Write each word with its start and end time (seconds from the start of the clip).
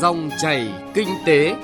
Dòng 0.00 0.30
chảy 0.38 0.72
kinh 0.94 1.08
tế. 1.26 1.56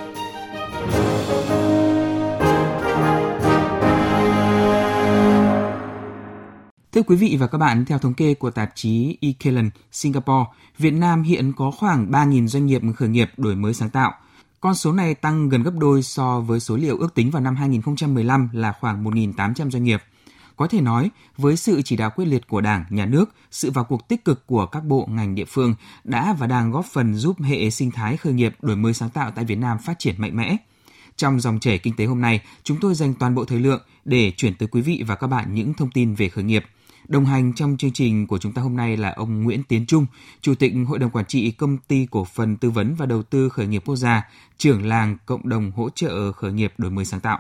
Thưa 6.93 7.03
quý 7.03 7.17
vị 7.17 7.37
và 7.41 7.47
các 7.47 7.59
bạn, 7.59 7.85
theo 7.85 7.99
thống 7.99 8.15
kê 8.15 8.35
của 8.35 8.51
tạp 8.51 8.73
chí 8.75 9.19
Ekelon 9.21 9.71
Singapore, 9.93 10.51
Việt 10.79 10.91
Nam 10.91 11.23
hiện 11.23 11.53
có 11.57 11.71
khoảng 11.71 12.11
3.000 12.11 12.47
doanh 12.47 12.67
nghiệp 12.67 12.83
khởi 12.97 13.09
nghiệp 13.09 13.31
đổi 13.37 13.55
mới 13.55 13.75
sáng 13.75 13.91
tạo. 13.91 14.13
Con 14.61 14.75
số 14.75 14.93
này 14.93 15.15
tăng 15.15 15.49
gần 15.49 15.63
gấp 15.63 15.75
đôi 15.79 16.03
so 16.03 16.41
với 16.41 16.61
số 16.61 16.77
liệu 16.77 16.99
ước 16.99 17.15
tính 17.15 17.31
vào 17.31 17.43
năm 17.43 17.57
2015 17.57 18.49
là 18.53 18.73
khoảng 18.81 19.05
1.800 19.05 19.71
doanh 19.71 19.85
nghiệp. 19.85 20.03
Có 20.63 20.69
thể 20.69 20.81
nói, 20.81 21.11
với 21.37 21.57
sự 21.57 21.83
chỉ 21.83 21.97
đạo 21.97 22.11
quyết 22.17 22.25
liệt 22.25 22.49
của 22.49 22.61
Đảng, 22.61 22.85
Nhà 22.91 23.07
nước, 23.07 23.35
sự 23.51 23.71
vào 23.71 23.85
cuộc 23.85 24.09
tích 24.09 24.25
cực 24.25 24.47
của 24.47 24.67
các 24.67 24.85
bộ 24.85 25.09
ngành 25.11 25.35
địa 25.35 25.45
phương 25.45 25.75
đã 26.05 26.35
và 26.39 26.47
đang 26.47 26.71
góp 26.71 26.87
phần 26.87 27.15
giúp 27.15 27.43
hệ 27.43 27.71
sinh 27.71 27.91
thái 27.91 28.17
khởi 28.17 28.33
nghiệp 28.33 28.55
đổi 28.63 28.77
mới 28.77 28.95
sáng 28.95 29.11
tạo 29.11 29.31
tại 29.31 29.45
Việt 29.45 29.59
Nam 29.59 29.79
phát 29.79 29.99
triển 29.99 30.15
mạnh 30.19 30.37
mẽ. 30.37 30.57
Trong 31.17 31.41
dòng 31.41 31.61
chảy 31.61 31.79
kinh 31.79 31.97
tế 31.97 32.05
hôm 32.05 32.21
nay, 32.21 32.41
chúng 32.63 32.79
tôi 32.81 32.95
dành 32.95 33.15
toàn 33.15 33.35
bộ 33.35 33.45
thời 33.45 33.59
lượng 33.59 33.83
để 34.05 34.33
chuyển 34.37 34.55
tới 34.55 34.69
quý 34.69 34.81
vị 34.81 35.05
và 35.07 35.17
các 35.17 35.27
bạn 35.27 35.55
những 35.55 35.75
thông 35.75 35.91
tin 35.91 36.15
về 36.15 36.29
khởi 36.29 36.45
nghiệp. 36.45 36.65
Đồng 37.09 37.25
hành 37.25 37.53
trong 37.53 37.77
chương 37.77 37.93
trình 37.93 38.27
của 38.27 38.39
chúng 38.39 38.53
ta 38.53 38.63
hôm 38.63 38.77
nay 38.77 38.97
là 38.97 39.11
ông 39.11 39.43
Nguyễn 39.43 39.63
Tiến 39.63 39.87
Trung, 39.87 40.07
Chủ 40.41 40.55
tịch 40.55 40.73
Hội 40.89 40.99
đồng 40.99 41.11
Quản 41.11 41.27
trị 41.27 41.51
Công 41.51 41.79
ty 41.79 42.07
Cổ 42.11 42.25
phần 42.25 42.57
Tư 42.57 42.71
vấn 42.71 42.95
và 42.95 43.07
Đầu 43.07 43.23
tư 43.23 43.49
Khởi 43.49 43.67
nghiệp 43.67 43.83
Quốc 43.87 43.97
gia, 43.97 44.29
trưởng 44.59 44.87
làng 44.87 45.17
cộng 45.27 45.49
đồng 45.49 45.73
hỗ 45.73 45.89
trợ 45.91 46.33
khởi 46.33 46.53
nghiệp 46.53 46.73
đổi 46.79 46.91
mới 46.91 47.05
sáng 47.05 47.21
tạo. 47.21 47.39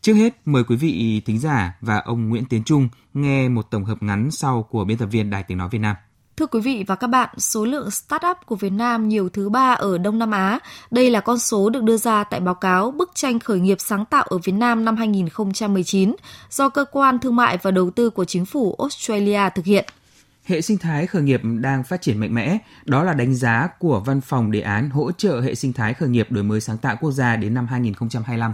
Trước 0.00 0.14
hết, 0.14 0.34
mời 0.44 0.64
quý 0.64 0.76
vị 0.76 1.22
thính 1.26 1.38
giả 1.38 1.76
và 1.80 1.98
ông 1.98 2.28
Nguyễn 2.28 2.44
Tiến 2.44 2.64
Trung 2.64 2.88
nghe 3.14 3.48
một 3.48 3.70
tổng 3.70 3.84
hợp 3.84 4.02
ngắn 4.02 4.30
sau 4.30 4.62
của 4.62 4.84
biên 4.84 4.98
tập 4.98 5.06
viên 5.06 5.30
Đài 5.30 5.42
Tiếng 5.42 5.58
Nói 5.58 5.68
Việt 5.68 5.78
Nam. 5.78 5.96
Thưa 6.36 6.46
quý 6.46 6.60
vị 6.60 6.84
và 6.86 6.94
các 6.94 7.06
bạn, 7.06 7.28
số 7.38 7.64
lượng 7.64 7.90
startup 7.90 8.36
của 8.46 8.56
Việt 8.56 8.72
Nam 8.72 9.08
nhiều 9.08 9.28
thứ 9.28 9.48
ba 9.48 9.72
ở 9.72 9.98
Đông 9.98 10.18
Nam 10.18 10.30
Á. 10.30 10.58
Đây 10.90 11.10
là 11.10 11.20
con 11.20 11.38
số 11.38 11.70
được 11.70 11.82
đưa 11.82 11.96
ra 11.96 12.24
tại 12.24 12.40
báo 12.40 12.54
cáo 12.54 12.90
Bức 12.90 13.10
tranh 13.14 13.38
khởi 13.38 13.60
nghiệp 13.60 13.76
sáng 13.80 14.04
tạo 14.04 14.22
ở 14.22 14.38
Việt 14.38 14.52
Nam 14.52 14.84
năm 14.84 14.96
2019 14.96 16.16
do 16.50 16.68
Cơ 16.68 16.84
quan 16.92 17.18
Thương 17.18 17.36
mại 17.36 17.58
và 17.62 17.70
Đầu 17.70 17.90
tư 17.90 18.10
của 18.10 18.24
Chính 18.24 18.44
phủ 18.44 18.76
Australia 18.78 19.40
thực 19.54 19.64
hiện. 19.64 19.84
Hệ 20.44 20.60
sinh 20.60 20.78
thái 20.78 21.06
khởi 21.06 21.22
nghiệp 21.22 21.40
đang 21.44 21.84
phát 21.84 22.02
triển 22.02 22.18
mạnh 22.18 22.34
mẽ, 22.34 22.58
đó 22.84 23.02
là 23.04 23.14
đánh 23.14 23.34
giá 23.34 23.68
của 23.78 24.00
Văn 24.00 24.20
phòng 24.20 24.50
Đề 24.50 24.60
án 24.60 24.90
hỗ 24.90 25.12
trợ 25.12 25.40
hệ 25.40 25.54
sinh 25.54 25.72
thái 25.72 25.94
khởi 25.94 26.08
nghiệp 26.08 26.26
đổi 26.30 26.44
mới 26.44 26.60
sáng 26.60 26.78
tạo 26.78 26.96
quốc 27.00 27.10
gia 27.10 27.36
đến 27.36 27.54
năm 27.54 27.66
2025. 27.66 28.52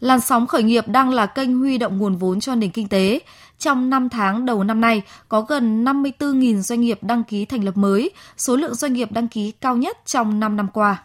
Làn 0.00 0.20
sóng 0.20 0.46
khởi 0.46 0.62
nghiệp 0.62 0.88
đang 0.88 1.10
là 1.10 1.26
kênh 1.26 1.58
huy 1.58 1.78
động 1.78 1.98
nguồn 1.98 2.16
vốn 2.16 2.40
cho 2.40 2.54
nền 2.54 2.70
kinh 2.70 2.88
tế. 2.88 3.20
Trong 3.58 3.90
5 3.90 4.08
tháng 4.08 4.46
đầu 4.46 4.64
năm 4.64 4.80
nay, 4.80 5.02
có 5.28 5.40
gần 5.42 5.84
54.000 5.84 6.60
doanh 6.60 6.80
nghiệp 6.80 6.98
đăng 7.02 7.24
ký 7.24 7.44
thành 7.44 7.64
lập 7.64 7.76
mới, 7.76 8.10
số 8.36 8.56
lượng 8.56 8.74
doanh 8.74 8.92
nghiệp 8.92 9.12
đăng 9.12 9.28
ký 9.28 9.52
cao 9.60 9.76
nhất 9.76 9.98
trong 10.06 10.40
5 10.40 10.56
năm 10.56 10.68
qua. 10.72 11.02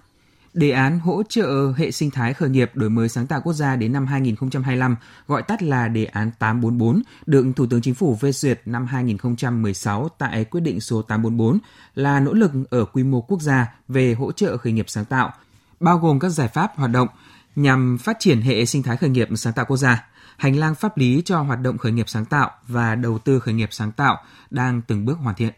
Đề 0.54 0.72
án 0.72 1.00
hỗ 1.00 1.24
trợ 1.30 1.74
hệ 1.78 1.92
sinh 1.92 2.12
thái 2.12 2.34
khởi 2.34 2.50
nghiệp 2.50 2.72
đổi 2.74 2.90
mới 2.90 3.10
sáng 3.10 3.28
tạo 3.28 3.42
quốc 3.42 3.54
gia 3.54 3.76
đến 3.76 3.94
năm 3.94 4.08
2025, 4.08 4.96
gọi 5.28 5.42
tắt 5.42 5.64
là 5.64 5.88
đề 5.88 6.06
án 6.06 6.32
844, 6.40 7.02
được 7.26 7.46
Thủ 7.56 7.66
tướng 7.70 7.82
Chính 7.82 7.94
phủ 7.94 8.18
phê 8.22 8.32
duyệt 8.32 8.62
năm 8.66 8.86
2016 8.86 10.10
tại 10.18 10.46
quyết 10.46 10.62
định 10.62 10.82
số 10.82 11.02
844 11.02 11.60
là 11.96 12.20
nỗ 12.20 12.34
lực 12.34 12.52
ở 12.70 12.86
quy 12.86 13.04
mô 13.04 13.22
quốc 13.22 13.42
gia 13.42 13.76
về 13.88 14.14
hỗ 14.14 14.32
trợ 14.32 14.58
khởi 14.58 14.74
nghiệp 14.74 14.86
sáng 14.90 15.06
tạo, 15.06 15.32
bao 15.80 15.98
gồm 15.98 16.20
các 16.20 16.30
giải 16.30 16.48
pháp 16.48 16.72
hoạt 16.76 16.92
động 16.92 17.08
nhằm 17.56 17.98
phát 17.98 18.18
triển 18.20 18.42
hệ 18.42 18.66
sinh 18.66 18.84
thái 18.84 18.98
khởi 18.98 19.10
nghiệp 19.10 19.28
sáng 19.36 19.54
tạo 19.54 19.66
quốc 19.66 19.78
gia. 19.78 20.08
Hành 20.38 20.56
lang 20.56 20.76
pháp 20.76 20.98
lý 20.98 21.22
cho 21.26 21.42
hoạt 21.42 21.62
động 21.62 21.78
khởi 21.78 21.92
nghiệp 21.92 22.10
sáng 22.10 22.26
tạo 22.26 22.52
và 22.68 22.96
đầu 22.96 23.20
tư 23.20 23.40
khởi 23.40 23.54
nghiệp 23.54 23.70
sáng 23.72 23.92
tạo 23.92 24.18
đang 24.50 24.82
từng 24.82 25.06
bước 25.06 25.18
hoàn 25.18 25.36
thiện. 25.36 25.54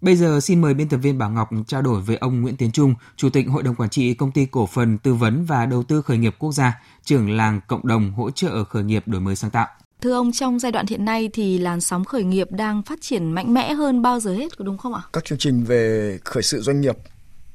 Bây 0.00 0.16
giờ 0.16 0.40
xin 0.40 0.60
mời 0.60 0.74
biên 0.74 0.88
tập 0.88 0.96
viên 0.96 1.18
Bảo 1.18 1.30
Ngọc 1.30 1.48
trao 1.66 1.82
đổi 1.82 2.00
với 2.00 2.16
ông 2.16 2.40
Nguyễn 2.40 2.56
Tiến 2.56 2.72
Trung, 2.72 2.94
Chủ 3.16 3.30
tịch 3.30 3.48
Hội 3.48 3.62
đồng 3.62 3.74
Quản 3.74 3.90
trị 3.90 4.14
Công 4.14 4.32
ty 4.32 4.46
Cổ 4.46 4.66
phần 4.66 4.98
Tư 4.98 5.14
vấn 5.14 5.44
và 5.44 5.66
Đầu 5.66 5.82
tư 5.82 6.02
Khởi 6.02 6.18
nghiệp 6.18 6.34
Quốc 6.38 6.52
gia, 6.52 6.80
trưởng 7.04 7.30
làng 7.30 7.60
cộng 7.66 7.86
đồng 7.86 8.12
hỗ 8.12 8.30
trợ 8.30 8.64
khởi 8.64 8.82
nghiệp 8.82 9.08
đổi 9.08 9.20
mới 9.20 9.36
sáng 9.36 9.50
tạo. 9.50 9.66
Thưa 10.00 10.12
ông, 10.12 10.32
trong 10.32 10.58
giai 10.58 10.72
đoạn 10.72 10.86
hiện 10.86 11.04
nay 11.04 11.30
thì 11.32 11.58
làn 11.58 11.80
sóng 11.80 12.04
khởi 12.04 12.24
nghiệp 12.24 12.48
đang 12.50 12.82
phát 12.82 12.98
triển 13.00 13.32
mạnh 13.32 13.54
mẽ 13.54 13.72
hơn 13.74 14.02
bao 14.02 14.20
giờ 14.20 14.34
hết, 14.34 14.58
có 14.58 14.64
đúng 14.64 14.78
không 14.78 14.94
ạ? 14.94 15.02
Các 15.12 15.24
chương 15.24 15.38
trình 15.38 15.64
về 15.64 16.18
khởi 16.24 16.42
sự 16.42 16.60
doanh 16.60 16.80
nghiệp, 16.80 16.96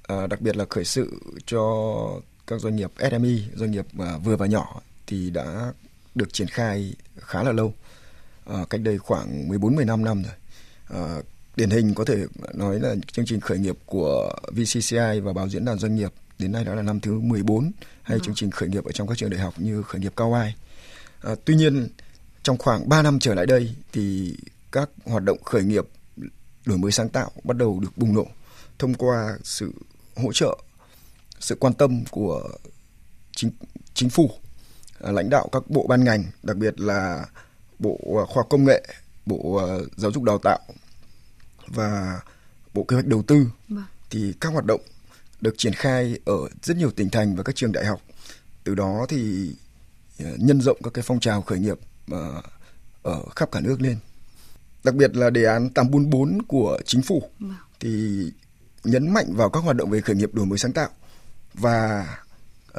à, 0.03 0.27
đặc 0.27 0.41
biệt 0.41 0.57
là 0.57 0.65
khởi 0.69 0.85
sự 0.85 1.21
cho 1.45 1.61
các 2.47 2.61
doanh 2.61 2.75
nghiệp 2.75 2.91
SME, 2.99 3.29
doanh 3.55 3.71
nghiệp 3.71 3.85
à, 3.99 4.17
vừa 4.17 4.35
và 4.35 4.45
nhỏ 4.45 4.81
thì 5.07 5.29
đã 5.29 5.73
được 6.15 6.33
triển 6.33 6.47
khai 6.47 6.93
khá 7.19 7.43
là 7.43 7.51
lâu, 7.51 7.73
à, 8.45 8.65
cách 8.69 8.81
đây 8.81 8.97
khoảng 8.97 9.49
14-15 9.49 10.03
năm 10.03 10.23
rồi. 10.23 10.33
À, 10.89 11.21
điển 11.55 11.69
hình 11.69 11.93
có 11.93 12.05
thể 12.05 12.25
nói 12.53 12.79
là 12.79 12.95
chương 13.11 13.25
trình 13.25 13.39
khởi 13.39 13.57
nghiệp 13.57 13.75
của 13.85 14.33
VCCI 14.47 15.19
và 15.23 15.33
báo 15.33 15.49
diễn 15.49 15.65
đàn 15.65 15.77
doanh 15.77 15.95
nghiệp 15.95 16.13
đến 16.39 16.51
nay 16.51 16.63
đã 16.65 16.75
là 16.75 16.81
năm 16.81 16.99
thứ 16.99 17.19
14 17.19 17.71
hay 18.03 18.17
à. 18.17 18.23
chương 18.23 18.35
trình 18.35 18.51
khởi 18.51 18.69
nghiệp 18.69 18.85
ở 18.85 18.91
trong 18.91 19.07
các 19.07 19.17
trường 19.17 19.29
đại 19.29 19.39
học 19.39 19.53
như 19.57 19.83
khởi 19.83 20.01
nghiệp 20.01 20.13
cao 20.15 20.33
ai. 20.33 20.55
À, 21.21 21.35
tuy 21.45 21.55
nhiên 21.55 21.87
trong 22.43 22.57
khoảng 22.57 22.89
3 22.89 23.01
năm 23.01 23.19
trở 23.19 23.33
lại 23.33 23.45
đây 23.45 23.75
thì 23.93 24.35
các 24.71 24.89
hoạt 25.05 25.23
động 25.23 25.43
khởi 25.43 25.63
nghiệp 25.63 25.85
đổi 26.65 26.77
mới 26.77 26.91
sáng 26.91 27.09
tạo 27.09 27.31
bắt 27.43 27.57
đầu 27.57 27.79
được 27.79 27.97
bùng 27.97 28.13
nổ 28.13 28.27
thông 28.79 28.93
qua 28.93 29.37
sự 29.43 29.73
hỗ 30.15 30.33
trợ 30.33 30.57
sự 31.39 31.55
quan 31.59 31.73
tâm 31.73 32.03
của 32.11 32.49
chính 33.35 33.51
chính 33.93 34.09
phủ 34.09 34.31
à, 34.99 35.11
lãnh 35.11 35.29
đạo 35.29 35.49
các 35.51 35.69
bộ 35.69 35.87
ban 35.87 36.03
ngành 36.03 36.23
đặc 36.43 36.57
biệt 36.57 36.79
là 36.79 37.25
bộ 37.79 37.99
à, 38.05 38.25
khoa 38.25 38.41
học 38.41 38.47
công 38.49 38.65
nghệ 38.65 38.83
bộ 39.25 39.55
à, 39.55 39.65
giáo 39.97 40.11
dục 40.11 40.23
đào 40.23 40.37
tạo 40.37 40.59
và 41.67 42.19
bộ 42.73 42.83
kế 42.83 42.95
hoạch 42.95 43.07
đầu 43.07 43.23
tư 43.27 43.47
vâng. 43.69 43.83
thì 44.09 44.33
các 44.41 44.49
hoạt 44.53 44.65
động 44.65 44.81
được 45.41 45.55
triển 45.57 45.73
khai 45.73 46.19
ở 46.25 46.37
rất 46.63 46.77
nhiều 46.77 46.91
tỉnh 46.91 47.09
thành 47.09 47.35
và 47.35 47.43
các 47.43 47.55
trường 47.55 47.71
đại 47.71 47.85
học 47.85 48.01
từ 48.63 48.75
đó 48.75 49.05
thì 49.09 49.51
nhân 50.19 50.61
rộng 50.61 50.77
các 50.83 50.93
cái 50.93 51.03
phong 51.07 51.19
trào 51.19 51.41
khởi 51.41 51.59
nghiệp 51.59 51.77
ở 53.03 53.23
khắp 53.35 53.51
cả 53.51 53.59
nước 53.59 53.81
lên 53.81 53.97
đặc 54.83 54.95
biệt 54.95 55.15
là 55.15 55.29
đề 55.29 55.43
án 55.43 55.69
844 55.69 56.41
của 56.47 56.79
chính 56.85 57.01
phủ 57.01 57.29
vâng. 57.39 57.55
thì 57.79 58.23
nhấn 58.83 59.13
mạnh 59.13 59.25
vào 59.29 59.49
các 59.49 59.59
hoạt 59.59 59.75
động 59.75 59.89
về 59.89 60.01
khởi 60.01 60.15
nghiệp 60.15 60.33
đổi 60.33 60.45
mới 60.45 60.57
sáng 60.57 60.73
tạo 60.73 60.89
và 61.57 62.07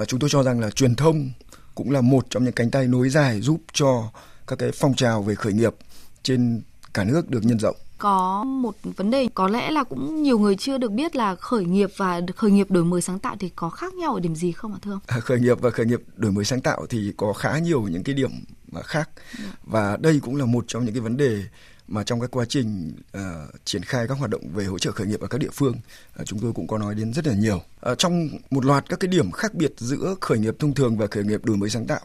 uh, 0.03 0.09
chúng 0.09 0.21
tôi 0.21 0.31
cho 0.31 0.43
rằng 0.43 0.61
là 0.61 0.71
truyền 0.71 0.95
thông 0.95 1.31
cũng 1.75 1.91
là 1.91 2.01
một 2.01 2.27
trong 2.31 2.45
những 2.45 2.53
cánh 2.53 2.71
tay 2.71 2.87
nối 2.87 3.09
dài 3.09 3.41
giúp 3.41 3.61
cho 3.73 4.11
các 4.47 4.59
cái 4.59 4.71
phong 4.75 4.95
trào 4.95 5.23
về 5.23 5.35
khởi 5.35 5.53
nghiệp 5.53 5.75
trên 6.23 6.63
cả 6.95 7.05
nước 7.05 7.31
được 7.31 7.45
nhân 7.45 7.59
rộng 7.59 7.77
có 7.99 8.45
một 8.45 8.75
vấn 8.97 9.11
đề 9.11 9.29
có 9.35 9.49
lẽ 9.49 9.71
là 9.71 9.85
cũng 9.85 10.23
nhiều 10.23 10.39
người 10.39 10.57
chưa 10.57 10.79
được 10.79 10.93
biết 10.93 11.17
là 11.17 11.35
khởi 11.35 11.65
nghiệp 11.65 11.91
và 11.97 12.21
khởi 12.37 12.51
nghiệp 12.51 12.71
đổi 12.71 12.85
mới 12.85 13.01
sáng 13.01 13.19
tạo 13.19 13.37
thì 13.41 13.51
có 13.57 13.71
khác 13.71 13.95
nhau 13.95 14.15
ở 14.15 14.21
điểm 14.21 14.35
gì 14.35 14.53
không 14.53 14.73
ạ 14.73 14.79
thưa 14.83 14.93
ông? 14.93 15.01
À, 15.07 15.21
khởi 15.21 15.41
nghiệp 15.41 15.61
và 15.61 15.71
khởi 15.71 15.87
nghiệp 15.87 16.01
đổi 16.17 16.33
mới 16.33 16.45
sáng 16.45 16.61
tạo 16.61 16.87
thì 16.89 17.13
có 17.17 17.33
khá 17.33 17.59
nhiều 17.59 17.83
những 17.83 18.03
cái 18.03 18.15
điểm 18.15 18.31
mà 18.73 18.83
khác 18.83 19.11
dạ. 19.39 19.53
và 19.65 19.97
đây 20.01 20.21
cũng 20.23 20.37
là 20.37 20.45
một 20.45 20.65
trong 20.69 20.85
những 20.85 20.95
cái 20.95 21.01
vấn 21.01 21.17
đề 21.17 21.43
mà 21.89 22.05
trong 22.05 22.21
cái 22.21 22.29
quá 22.29 22.45
trình 22.49 22.93
uh, 23.17 23.65
triển 23.65 23.83
khai 23.83 24.09
các 24.09 24.19
hoạt 24.19 24.31
động 24.31 24.43
về 24.55 24.65
hỗ 24.65 24.79
trợ 24.79 24.93
khởi 24.93 25.07
nghiệp 25.07 25.21
ở 25.21 25.27
các 25.27 25.39
địa 25.39 25.51
phương 25.53 25.75
uh, 26.21 26.27
chúng 26.27 26.39
tôi 26.39 26.53
cũng 26.53 26.67
có 26.67 26.79
nói 26.79 26.95
đến 26.95 27.13
rất 27.13 27.27
là 27.27 27.35
nhiều 27.35 27.63
uh, 27.93 27.99
trong 27.99 28.29
một 28.51 28.65
loạt 28.65 28.89
các 28.89 29.01
cái 29.01 29.09
điểm 29.09 29.31
khác 29.31 29.55
biệt 29.55 29.73
giữa 29.77 30.15
khởi 30.21 30.39
nghiệp 30.39 30.55
thông 30.59 30.75
thường 30.75 30.97
và 30.97 31.07
khởi 31.07 31.25
nghiệp 31.25 31.45
đổi 31.45 31.57
mới 31.57 31.71
sáng 31.71 31.87
tạo 31.87 32.01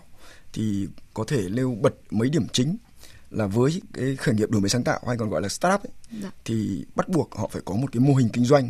thì 0.53 0.88
có 1.13 1.23
thể 1.27 1.49
nêu 1.49 1.77
bật 1.81 1.93
mấy 2.11 2.29
điểm 2.29 2.47
chính 2.51 2.77
là 3.29 3.45
với 3.45 3.81
cái 3.93 4.16
khởi 4.16 4.35
nghiệp 4.35 4.51
đổi 4.51 4.61
mới 4.61 4.69
sáng 4.69 4.83
tạo 4.83 4.99
hay 5.07 5.17
còn 5.17 5.29
gọi 5.29 5.41
là 5.41 5.49
startup 5.49 5.83
ấy, 5.83 5.91
dạ. 6.22 6.31
thì 6.45 6.85
bắt 6.95 7.09
buộc 7.09 7.35
họ 7.35 7.49
phải 7.51 7.61
có 7.66 7.75
một 7.75 7.88
cái 7.91 7.99
mô 7.99 8.16
hình 8.16 8.29
kinh 8.33 8.45
doanh 8.45 8.69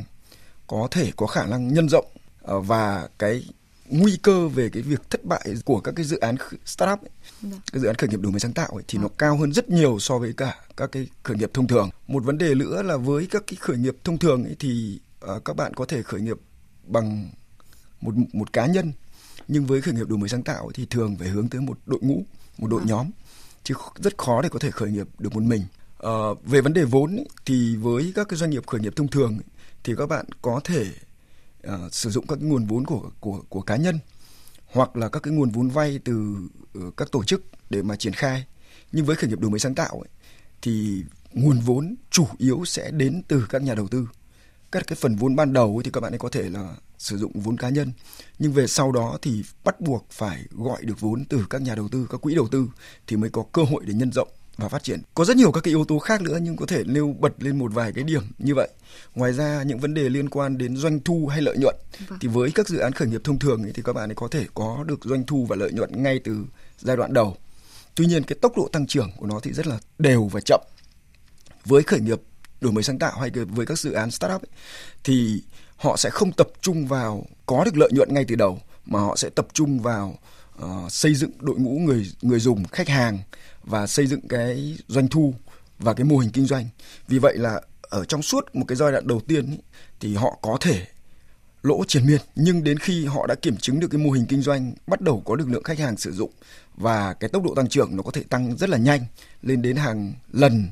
có 0.68 0.88
thể 0.91 1.12
có 1.16 1.28
khả 1.28 1.46
năng 1.46 1.73
nhân 1.73 1.90
rộng 1.90 2.06
uh, 2.52 2.66
và 2.66 3.09
cái 3.19 3.44
nguy 3.90 4.18
cơ 4.22 4.47
về 4.47 4.69
cái 4.69 4.84
việc 4.84 5.09
thất 5.09 5.25
bại 5.25 5.56
của 5.66 5.79
các 5.79 5.94
cái 5.96 6.06
dự 6.06 6.19
án 6.19 6.35
startup 6.66 7.02
ấy, 7.02 7.09
dạ. 7.44 7.58
cái 7.72 7.81
dự 7.81 7.88
án 7.88 7.96
khởi 7.96 8.09
nghiệp 8.09 8.20
đổi 8.22 8.31
mới 8.31 8.40
sáng 8.40 8.54
tạo 8.54 8.68
ấy, 8.68 8.84
thì 8.88 9.00
nó 9.00 9.08
cao 9.18 9.38
hơn 9.38 9.54
rất 9.54 9.70
nhiều 9.70 10.00
so 10.00 10.18
với 10.18 10.34
cả 10.34 10.56
các 10.78 10.92
cái 10.92 11.08
khởi 11.24 11.38
nghiệp 11.38 11.52
thông 11.54 11.68
thường. 11.68 11.90
Một 12.08 12.24
vấn 12.24 12.38
đề 12.38 12.56
nữa 12.56 12.81
là 12.81 12.98
với 12.98 13.28
các 13.31 13.44
cái 13.48 13.58
khởi 13.59 13.78
nghiệp 13.78 13.98
thông 14.04 14.18
thường 14.18 14.44
ấy, 14.44 14.56
thì 14.59 15.00
uh, 15.26 15.46
các 15.46 15.56
bạn 15.56 15.74
có 15.74 15.86
thể 15.86 16.03
khởi 16.03 16.22
nghiệp 16.22 16.38
bằng 16.84 17.29
một 18.02 18.14
một 18.34 18.53
cá 18.53 18.66
nhân. 18.66 18.91
Nhưng 19.47 19.66
với 19.66 19.82
khởi 19.82 19.94
nghiệp 19.94 20.08
đổi 20.08 20.17
mới 20.17 20.29
sáng 20.29 20.44
tạo 20.44 20.72
thì 20.73 20.85
thường 20.85 21.16
phải 21.20 21.28
hướng 21.28 21.50
tới 21.50 21.62
một 21.62 21.78
đội 21.85 22.00
ngũ 22.02 22.23
một 22.58 22.67
đội 22.67 22.82
à. 22.82 22.85
nhóm 22.88 23.09
chứ 23.64 23.73
rất 23.96 24.17
khó 24.17 24.41
để 24.41 24.50
có 24.50 24.59
thể 24.59 24.72
khởi 24.72 24.91
nghiệp 24.91 25.08
được 25.20 25.34
một 25.34 25.44
mình. 25.44 25.64
Uh, 26.06 26.46
về 26.46 26.62
vấn 26.62 26.73
đề 26.73 26.84
vốn 26.84 27.16
ấy, 27.16 27.28
thì 27.46 27.76
với 27.76 28.12
các 28.16 28.28
cái 28.29 28.38
doanh 28.38 28.50
nghiệp 28.50 28.67
khởi 28.67 28.82
nghiệp 28.82 28.94
thông 28.96 29.08
thường 29.08 29.32
ấy, 29.32 29.46
thì 29.84 29.94
các 29.97 30.06
bạn 30.06 30.26
có 30.41 30.62
thể 30.64 30.88
uh, 31.67 31.94
sử 31.94 32.09
dụng 32.09 32.28
các 32.28 32.41
nguồn 32.41 32.66
vốn 32.66 32.85
của 32.85 33.12
của 33.20 33.41
của 33.50 33.62
cá 33.62 33.76
nhân 33.76 34.00
hoặc 34.73 34.96
là 34.96 35.09
các 35.09 35.23
cái 35.23 35.34
nguồn 35.34 35.49
vốn 35.49 35.70
vay 35.70 35.99
từ 36.05 36.35
ờ, 36.73 36.81
các 36.97 37.11
tổ 37.11 37.23
chức 37.23 37.43
để 37.70 37.81
mà 37.81 37.96
triển 37.96 38.14
khai. 38.14 38.46
Nhưng 38.91 39.05
với 39.05 39.16
khởi 39.16 39.29
nghiệp 39.29 39.40
đổi 39.40 39.52
mới 39.52 39.59
sáng 39.59 39.75
tạo 39.75 40.03
ấy, 40.03 40.09
thì 40.61 41.03
nguồn 41.34 41.59
vốn 41.59 41.96
chủ 42.09 42.28
yếu 42.37 42.66
sẽ 42.66 42.91
đến 42.91 43.22
từ 43.28 43.46
các 43.49 43.61
nhà 43.61 43.75
đầu 43.75 43.87
tư. 43.87 44.09
Các 44.72 44.87
cái 44.87 44.96
phần 45.02 45.16
vốn 45.16 45.35
ban 45.35 45.53
đầu 45.53 45.78
ấy 45.78 45.84
thì 45.84 45.91
các 45.91 46.02
bạn 46.02 46.14
ấy 46.14 46.20
có 46.20 46.29
thể 46.29 46.49
là 46.49 46.75
sử 46.97 47.17
dụng 47.17 47.31
vốn 47.34 47.58
cá 47.58 47.70
nhân 47.70 47.91
nhưng 48.40 48.53
về 48.53 48.67
sau 48.67 48.91
đó 48.91 49.17
thì 49.22 49.43
bắt 49.64 49.81
buộc 49.81 50.05
phải 50.09 50.43
gọi 50.52 50.81
được 50.85 50.99
vốn 50.99 51.26
từ 51.29 51.46
các 51.49 51.61
nhà 51.61 51.76
đầu 51.76 51.87
tư 51.87 52.08
các 52.09 52.22
quỹ 52.22 52.35
đầu 52.35 52.47
tư 52.47 52.69
thì 53.08 53.17
mới 53.17 53.29
có 53.29 53.43
cơ 53.52 53.64
hội 53.64 53.84
để 53.85 53.93
nhân 53.93 54.11
rộng 54.11 54.28
và 54.58 54.70
phát 54.70 54.84
triển. 54.84 55.02
Có 55.14 55.26
rất 55.26 55.38
nhiều 55.38 55.52
các 55.52 55.64
cái 55.64 55.72
yếu 55.72 55.85
tố 55.85 56.00
khác 56.00 56.22
nữa 56.22 56.38
nhưng 56.41 56.55
có 56.55 56.66
thể 56.66 56.84
nêu 56.85 57.16
bật 57.20 57.34
lên 57.44 57.59
một 57.59 57.73
vài 57.73 57.91
cái 57.96 58.03
điểm 58.03 58.23
như 58.38 58.55
vậy. 58.55 58.70
Ngoài 59.16 59.34
ra 59.34 59.64
những 59.64 59.79
vấn 59.79 59.94
đề 59.94 60.09
liên 60.09 60.29
quan 60.29 60.58
đến 60.58 60.78
doanh 60.78 61.00
thu 61.00 61.28
hay 61.28 61.41
lợi 61.41 61.58
nhuận 61.58 61.76
vâng. 62.09 62.20
thì 62.22 62.28
với 62.28 62.52
các 62.52 62.70
dự 62.70 62.78
án 62.78 62.91
khởi 62.91 63.08
nghiệp 63.08 63.22
thông 63.23 63.40
thường 63.40 63.64
ấy, 63.64 63.72
thì 63.76 63.82
các 63.85 63.94
bạn 63.94 64.09
ấy 64.09 64.16
có 64.16 64.28
thể 64.28 64.46
có 64.53 64.84
được 64.88 65.00
doanh 65.03 65.23
thu 65.26 65.46
và 65.46 65.55
lợi 65.55 65.72
nhuận 65.72 66.03
ngay 66.03 66.20
từ 66.23 66.46
giai 66.79 66.97
đoạn 66.97 67.14
đầu. 67.14 67.38
Tuy 67.96 68.05
nhiên 68.05 68.23
cái 68.23 68.38
tốc 68.41 68.58
độ 68.58 68.70
tăng 68.72 68.88
trưởng 68.88 69.11
của 69.17 69.26
nó 69.26 69.40
thì 69.40 69.53
rất 69.53 69.67
là 69.67 69.79
đều 70.00 70.23
và 70.23 70.41
chậm. 70.46 70.61
Với 71.66 71.84
khởi 71.84 72.00
nghiệp 72.00 72.22
đổi 72.61 72.72
mới 72.72 72.84
sáng 72.84 73.00
tạo 73.00 73.20
hay 73.20 73.29
với 73.29 73.66
các 73.66 73.79
dự 73.79 73.91
án 73.91 74.11
startup 74.11 74.41
ấy, 74.41 74.52
thì 75.03 75.44
họ 75.76 75.97
sẽ 75.97 76.09
không 76.09 76.32
tập 76.32 76.47
trung 76.61 76.88
vào 76.88 77.26
có 77.46 77.64
được 77.64 77.78
lợi 77.78 77.90
nhuận 77.94 78.14
ngay 78.14 78.26
từ 78.28 78.35
đầu 78.35 78.61
mà 78.85 79.00
họ 79.00 79.16
sẽ 79.16 79.29
tập 79.29 79.47
trung 79.53 79.79
vào 79.79 80.17
uh, 80.64 80.91
xây 80.91 81.16
dựng 81.16 81.32
đội 81.40 81.59
ngũ 81.59 81.72
người 81.72 82.11
người 82.22 82.40
dùng 82.40 82.66
khách 82.66 82.90
hàng 82.90 83.20
và 83.64 83.88
xây 83.88 84.08
dựng 84.08 84.28
cái 84.28 84.78
doanh 84.88 85.08
thu 85.08 85.34
và 85.80 85.94
cái 85.94 86.04
mô 86.04 86.18
hình 86.18 86.32
kinh 86.32 86.46
doanh. 86.46 86.68
Vì 87.08 87.20
vậy 87.20 87.38
là 87.38 87.62
ở 87.82 88.06
trong 88.06 88.22
suốt 88.22 88.56
một 88.56 88.66
cái 88.68 88.76
giai 88.76 88.92
đoạn 88.92 89.08
đầu 89.08 89.22
tiên 89.28 89.52
ý, 89.52 89.58
thì 90.00 90.16
họ 90.16 90.40
có 90.42 90.58
thể 90.62 90.88
lỗ 91.64 91.84
triền 91.88 92.06
miên. 92.06 92.22
Nhưng 92.36 92.64
đến 92.64 92.80
khi 92.80 93.06
họ 93.06 93.28
đã 93.28 93.36
kiểm 93.36 93.58
chứng 93.58 93.80
được 93.80 93.88
cái 93.92 94.02
mô 94.02 94.12
hình 94.12 94.26
kinh 94.26 94.42
doanh 94.42 94.74
bắt 94.88 95.02
đầu 95.02 95.22
có 95.26 95.36
được 95.36 95.50
lượng 95.50 95.64
khách 95.64 95.80
hàng 95.80 95.98
sử 95.98 96.12
dụng 96.12 96.32
và 96.76 97.14
cái 97.14 97.30
tốc 97.30 97.44
độ 97.44 97.56
tăng 97.56 97.70
trưởng 97.70 97.96
nó 97.96 98.04
có 98.04 98.12
thể 98.12 98.24
tăng 98.30 98.58
rất 98.58 98.70
là 98.70 98.78
nhanh 98.78 99.06
lên 99.42 99.62
đến 99.62 99.76
hàng 99.76 100.14
lần 100.32 100.68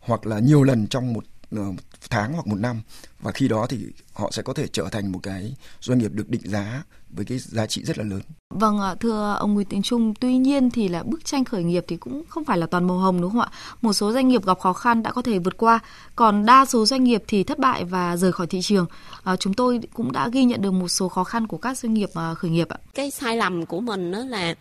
hoặc 0.00 0.26
là 0.26 0.38
nhiều 0.38 0.62
lần 0.62 0.86
trong 0.86 1.12
một 1.12 1.24
ờ, 1.50 1.64
tháng 2.10 2.32
hoặc 2.32 2.46
một 2.46 2.58
năm 2.58 2.82
và 3.20 3.32
khi 3.32 3.48
đó 3.48 3.66
thì 3.68 3.78
họ 4.12 4.30
sẽ 4.30 4.42
có 4.42 4.54
thể 4.54 4.66
trở 4.68 4.88
thành 4.92 5.12
một 5.12 5.18
cái 5.22 5.54
doanh 5.80 5.98
nghiệp 5.98 6.12
được 6.12 6.28
định 6.28 6.42
giá 6.44 6.82
với 7.10 7.24
cái 7.24 7.38
giá 7.38 7.66
trị 7.66 7.82
rất 7.84 7.98
là 7.98 8.04
lớn. 8.04 8.20
Vâng 8.50 8.80
thưa 9.00 9.36
ông 9.38 9.54
Nguyễn 9.54 9.66
Tiến 9.66 9.82
Trung, 9.82 10.14
tuy 10.14 10.36
nhiên 10.36 10.70
thì 10.70 10.88
là 10.88 11.02
bức 11.02 11.24
tranh 11.24 11.44
khởi 11.44 11.64
nghiệp 11.64 11.84
thì 11.88 11.96
cũng 11.96 12.22
không 12.28 12.44
phải 12.44 12.58
là 12.58 12.66
toàn 12.66 12.86
màu 12.86 12.98
hồng 12.98 13.20
đúng 13.20 13.30
không 13.30 13.40
ạ? 13.40 13.50
Một 13.82 13.92
số 13.92 14.12
doanh 14.12 14.28
nghiệp 14.28 14.46
gặp 14.46 14.58
khó 14.58 14.72
khăn 14.72 15.02
đã 15.02 15.12
có 15.12 15.22
thể 15.22 15.38
vượt 15.38 15.56
qua, 15.56 15.78
còn 16.16 16.46
đa 16.46 16.64
số 16.64 16.86
doanh 16.86 17.04
nghiệp 17.04 17.24
thì 17.28 17.44
thất 17.44 17.58
bại 17.58 17.84
và 17.84 18.16
rời 18.16 18.32
khỏi 18.32 18.46
thị 18.46 18.60
trường. 18.62 18.86
À, 19.22 19.36
chúng 19.36 19.54
tôi 19.54 19.80
cũng 19.94 20.12
đã 20.12 20.28
ghi 20.28 20.44
nhận 20.44 20.62
được 20.62 20.70
một 20.70 20.88
số 20.88 21.08
khó 21.08 21.24
khăn 21.24 21.46
của 21.46 21.58
các 21.58 21.78
doanh 21.78 21.94
nghiệp 21.94 22.10
à, 22.14 22.34
khởi 22.34 22.50
nghiệp 22.50 22.68
ạ. 22.68 22.78
Cái 22.94 23.10
sai 23.10 23.36
lầm 23.36 23.66
của 23.66 23.80
mình 23.80 24.12
đó 24.12 24.18
là 24.18 24.54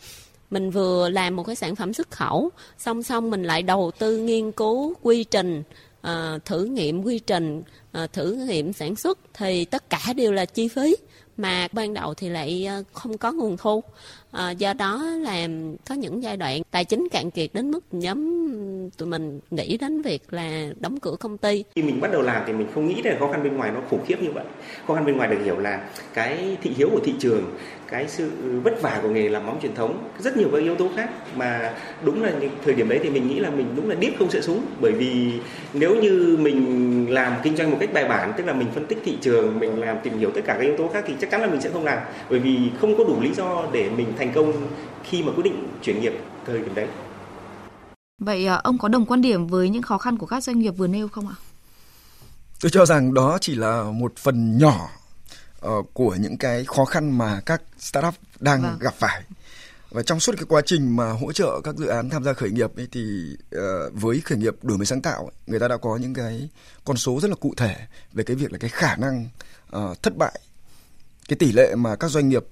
mình 0.52 0.72
vừa 0.72 1.10
làm 1.10 1.36
một 1.36 1.44
cái 1.44 1.56
sản 1.56 1.76
phẩm 1.76 1.94
xuất 1.94 2.12
khẩu, 2.12 2.50
song 2.78 3.04
song 3.04 3.30
mình 3.30 3.44
lại 3.44 3.62
đầu 3.62 3.92
tư 4.00 4.18
nghiên 4.18 4.52
cứu 4.52 4.94
quy 5.02 5.24
trình 5.24 5.64
à, 6.08 6.40
thử 6.46 6.66
nghiệm 6.66 7.04
quy 7.04 7.20
trình 7.20 7.64
à, 7.92 8.08
thử 8.08 8.32
nghiệm 8.34 8.74
sản 8.74 8.96
xuất 8.96 9.20
thì 9.34 9.66
tất 9.66 9.90
cả 9.90 10.14
đều 10.16 10.32
là 10.32 10.46
chi 10.46 10.68
phí 10.68 10.96
mà 11.38 11.68
ban 11.72 11.94
đầu 11.94 12.14
thì 12.14 12.30
lại 12.30 12.66
ờ, 12.70 12.84
không 12.94 13.18
có 13.18 13.32
nguồn 13.32 13.58
thu. 13.58 13.84
À, 14.32 14.52
do 14.52 14.74
đó 14.74 15.04
là 15.04 15.48
có 15.90 15.96
những 15.96 16.24
giai 16.24 16.38
đoạn 16.38 16.62
tài 16.72 16.86
chính 16.86 17.08
cạn 17.12 17.32
kiệt 17.32 17.50
đến 17.54 17.72
mức 17.72 17.80
nhóm 17.92 18.48
tụi 18.98 19.08
mình 19.08 19.40
nghĩ 19.52 19.78
đến 19.78 20.02
việc 20.02 20.34
là 20.34 20.68
đóng 20.80 21.00
cửa 21.00 21.16
công 21.20 21.38
ty. 21.38 21.64
Khi 21.76 21.82
mình 21.84 22.02
bắt 22.02 22.12
đầu 22.12 22.22
làm 22.22 22.44
thì 22.48 22.54
mình 22.54 22.68
không 22.74 22.88
nghĩ 22.88 23.02
là 23.04 23.16
khó 23.20 23.32
khăn 23.32 23.44
bên 23.44 23.58
ngoài 23.58 23.72
nó 23.72 23.82
khủng 23.90 24.06
khiếp 24.08 24.22
như 24.22 24.32
vậy. 24.32 24.46
Khó 24.88 24.96
khăn 24.96 25.06
bên 25.06 25.18
ngoài 25.18 25.30
được 25.30 25.38
hiểu 25.46 25.60
là 25.60 25.90
cái 26.14 26.58
thị 26.62 26.72
hiếu 26.78 26.90
của 26.92 27.00
thị 27.04 27.14
trường 27.20 27.58
cái 27.88 28.08
sự 28.08 28.32
vất 28.64 28.82
vả 28.82 29.00
của 29.04 29.10
nghề 29.10 29.30
làm 29.30 29.46
móng 29.46 29.60
truyền 29.62 29.76
thống 29.76 30.10
rất 30.20 30.38
nhiều 30.38 30.50
các 30.52 30.58
yếu 30.58 30.76
tố 30.76 30.90
khác. 30.96 31.10
Mà 31.36 31.74
đúng 32.04 32.24
là 32.24 32.32
những 32.42 32.52
thời 32.66 32.74
điểm 32.74 32.90
đấy 32.90 33.00
thì 33.04 33.10
mình 33.10 33.28
nghĩ 33.28 33.40
là 33.40 33.50
mình 33.50 33.68
đúng 33.76 33.90
là 33.90 33.96
điếc 33.96 34.18
không 34.20 34.30
sợ 34.30 34.42
súng. 34.42 34.66
Bởi 34.82 34.92
vì 34.92 35.32
nếu 35.74 35.96
như 35.96 36.38
mình 36.40 37.07
làm 37.18 37.40
kinh 37.44 37.58
doanh 37.58 37.72
một 37.72 37.78
cách 37.80 37.94
bài 37.94 38.06
bản 38.06 38.34
tức 38.38 38.46
là 38.46 38.54
mình 38.54 38.72
phân 38.76 38.86
tích 38.86 38.98
thị 39.06 39.18
trường 39.22 39.60
mình 39.60 39.82
làm 39.82 39.98
tìm 40.04 40.20
hiểu 40.20 40.32
tất 40.36 40.42
cả 40.46 40.54
các 40.54 40.64
yếu 40.64 40.78
tố 40.78 40.90
khác 40.94 41.04
thì 41.08 41.14
chắc 41.22 41.32
chắn 41.32 41.42
là 41.42 41.48
mình 41.48 41.62
sẽ 41.62 41.70
không 41.74 41.86
làm 41.86 42.00
bởi 42.30 42.40
vì 42.40 42.72
không 42.82 42.98
có 42.98 43.04
đủ 43.04 43.22
lý 43.22 43.34
do 43.34 43.64
để 43.72 43.90
mình 43.90 44.14
thành 44.18 44.32
công 44.36 44.68
khi 45.04 45.24
mà 45.24 45.32
quyết 45.36 45.44
định 45.44 45.68
chuyển 45.84 46.02
nghiệp 46.02 46.14
thời 46.46 46.60
điểm 46.60 46.76
đấy 46.76 46.88
Vậy 48.22 48.48
à, 48.48 48.56
ông 48.56 48.78
có 48.78 48.88
đồng 48.88 49.06
quan 49.06 49.22
điểm 49.22 49.48
với 49.48 49.70
những 49.70 49.82
khó 49.82 49.98
khăn 49.98 50.18
của 50.18 50.26
các 50.26 50.44
doanh 50.44 50.60
nghiệp 50.60 50.72
vừa 50.72 50.88
nêu 50.88 51.08
không 51.08 51.28
ạ? 51.28 51.36
Tôi 52.62 52.70
cho 52.70 52.86
rằng 52.86 53.14
đó 53.14 53.38
chỉ 53.42 53.56
là 53.56 53.84
một 53.84 54.14
phần 54.18 54.58
nhỏ 54.58 54.90
uh, 55.66 55.94
của 55.94 56.16
những 56.20 56.38
cái 56.38 56.66
khó 56.66 56.86
khăn 56.86 57.18
mà 57.18 57.42
các 57.46 57.62
startup 57.80 58.14
đang 58.40 58.62
vâng. 58.62 58.78
gặp 58.80 58.94
phải 58.94 59.22
và 59.90 60.04
trong 60.04 60.20
suốt 60.20 60.36
cái 60.38 60.46
quá 60.50 60.62
trình 60.66 60.96
mà 60.96 61.12
hỗ 61.12 61.32
trợ 61.32 61.62
các 61.64 61.76
dự 61.76 61.88
án 61.88 62.10
tham 62.10 62.24
gia 62.24 62.34
khởi 62.34 62.52
nghiệp 62.52 62.76
ấy 62.76 62.88
thì 62.92 63.36
uh, 63.56 63.62
với 63.94 64.22
khởi 64.26 64.38
nghiệp 64.38 64.54
đổi 64.62 64.78
mới 64.78 64.86
sáng 64.86 65.02
tạo 65.02 65.22
ấy, 65.24 65.32
người 65.48 65.60
ta 65.60 65.68
đã 65.68 65.78
có 65.78 65.98
những 65.98 66.14
cái 66.14 66.50
con 66.86 66.98
số 66.98 67.20
rất 67.20 67.28
là 67.28 67.36
cụ 67.36 67.54
thể 67.58 67.76
về 68.14 68.24
cái 68.24 68.36
việc 68.36 68.52
là 68.52 68.58
cái 68.58 68.70
khả 68.70 68.96
năng 68.96 69.30
uh, 69.76 70.04
thất 70.04 70.18
bại 70.18 70.40
cái 71.28 71.38
tỷ 71.38 71.52
lệ 71.52 71.76
mà 71.76 71.96
các 71.96 72.12
doanh 72.12 72.30
nghiệp 72.30 72.44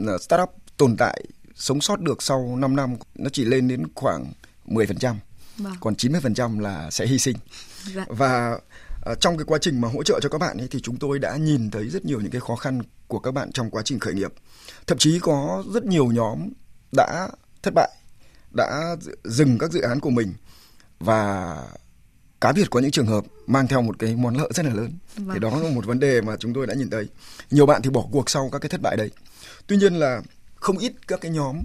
uh, 0.00 0.22
startup 0.22 0.50
tồn 0.76 0.96
tại 0.96 1.24
sống 1.54 1.80
sót 1.80 2.00
được 2.00 2.22
sau 2.22 2.56
5 2.56 2.76
năm 2.76 2.96
nó 3.14 3.30
chỉ 3.32 3.44
lên 3.44 3.68
đến 3.68 3.94
khoảng 3.94 4.32
10%. 4.66 5.14
Vâng. 5.56 5.74
Còn 5.80 5.94
90% 5.94 6.60
là 6.60 6.90
sẽ 6.90 7.06
hy 7.06 7.18
sinh. 7.18 7.36
Dạ. 7.94 8.04
Và 8.08 8.58
uh, 9.10 9.20
trong 9.20 9.36
cái 9.36 9.44
quá 9.44 9.58
trình 9.60 9.80
mà 9.80 9.88
hỗ 9.88 10.02
trợ 10.02 10.20
cho 10.22 10.28
các 10.28 10.38
bạn 10.38 10.58
ấy 10.58 10.68
thì 10.70 10.80
chúng 10.80 10.96
tôi 10.96 11.18
đã 11.18 11.36
nhìn 11.36 11.70
thấy 11.70 11.88
rất 11.88 12.04
nhiều 12.04 12.20
những 12.20 12.30
cái 12.30 12.40
khó 12.40 12.56
khăn 12.56 12.80
của 13.08 13.18
các 13.18 13.34
bạn 13.34 13.52
trong 13.52 13.70
quá 13.70 13.82
trình 13.84 13.98
khởi 13.98 14.14
nghiệp. 14.14 14.32
Thậm 14.86 14.98
chí 14.98 15.18
có 15.18 15.64
rất 15.74 15.84
nhiều 15.84 16.06
nhóm 16.06 16.48
đã 16.96 17.28
thất 17.62 17.74
bại, 17.74 17.90
đã 18.50 18.96
dừng 19.24 19.58
các 19.58 19.72
dự 19.72 19.80
án 19.80 20.00
của 20.00 20.10
mình 20.10 20.34
và 20.98 21.56
cá 22.40 22.52
biệt 22.52 22.70
có 22.70 22.80
những 22.80 22.90
trường 22.90 23.06
hợp 23.06 23.24
mang 23.46 23.66
theo 23.66 23.82
một 23.82 23.98
cái 23.98 24.16
món 24.16 24.36
lợi 24.36 24.48
rất 24.54 24.66
là 24.66 24.74
lớn. 24.74 24.98
Vâng. 25.16 25.28
Thì 25.34 25.40
đó 25.40 25.50
là 25.62 25.70
một 25.70 25.86
vấn 25.86 26.00
đề 26.00 26.20
mà 26.20 26.36
chúng 26.36 26.54
tôi 26.54 26.66
đã 26.66 26.74
nhìn 26.74 26.90
thấy. 26.90 27.08
Nhiều 27.50 27.66
bạn 27.66 27.82
thì 27.82 27.90
bỏ 27.90 28.04
cuộc 28.12 28.30
sau 28.30 28.48
các 28.52 28.58
cái 28.58 28.68
thất 28.68 28.80
bại 28.82 28.96
đấy. 28.96 29.10
Tuy 29.66 29.76
nhiên 29.76 29.94
là 29.94 30.22
không 30.54 30.78
ít 30.78 30.92
các 31.08 31.20
cái 31.20 31.30
nhóm 31.30 31.64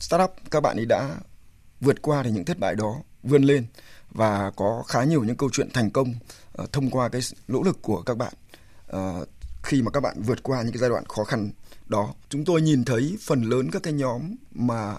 startup 0.00 0.30
các 0.50 0.60
bạn 0.60 0.76
ấy 0.76 0.86
đã 0.86 1.16
vượt 1.80 2.02
qua 2.02 2.22
thì 2.22 2.30
những 2.30 2.44
thất 2.44 2.58
bại 2.58 2.74
đó 2.74 2.94
vươn 3.22 3.42
lên 3.42 3.66
và 4.10 4.50
có 4.56 4.82
khá 4.88 5.04
nhiều 5.04 5.24
những 5.24 5.36
câu 5.36 5.50
chuyện 5.52 5.70
thành 5.74 5.90
công 5.90 6.14
uh, 6.62 6.72
thông 6.72 6.90
qua 6.90 7.08
cái 7.08 7.20
nỗ 7.48 7.62
lực 7.62 7.82
của 7.82 8.02
các 8.02 8.16
bạn 8.18 8.32
uh, 8.96 9.28
khi 9.68 9.82
mà 9.82 9.90
các 9.90 10.00
bạn 10.00 10.22
vượt 10.22 10.42
qua 10.42 10.62
những 10.62 10.72
cái 10.72 10.78
giai 10.78 10.90
đoạn 10.90 11.04
khó 11.08 11.24
khăn 11.24 11.50
đó. 11.86 12.14
Chúng 12.28 12.44
tôi 12.44 12.62
nhìn 12.62 12.84
thấy 12.84 13.16
phần 13.20 13.42
lớn 13.42 13.70
các 13.70 13.82
cái 13.82 13.92
nhóm 13.92 14.34
mà 14.52 14.94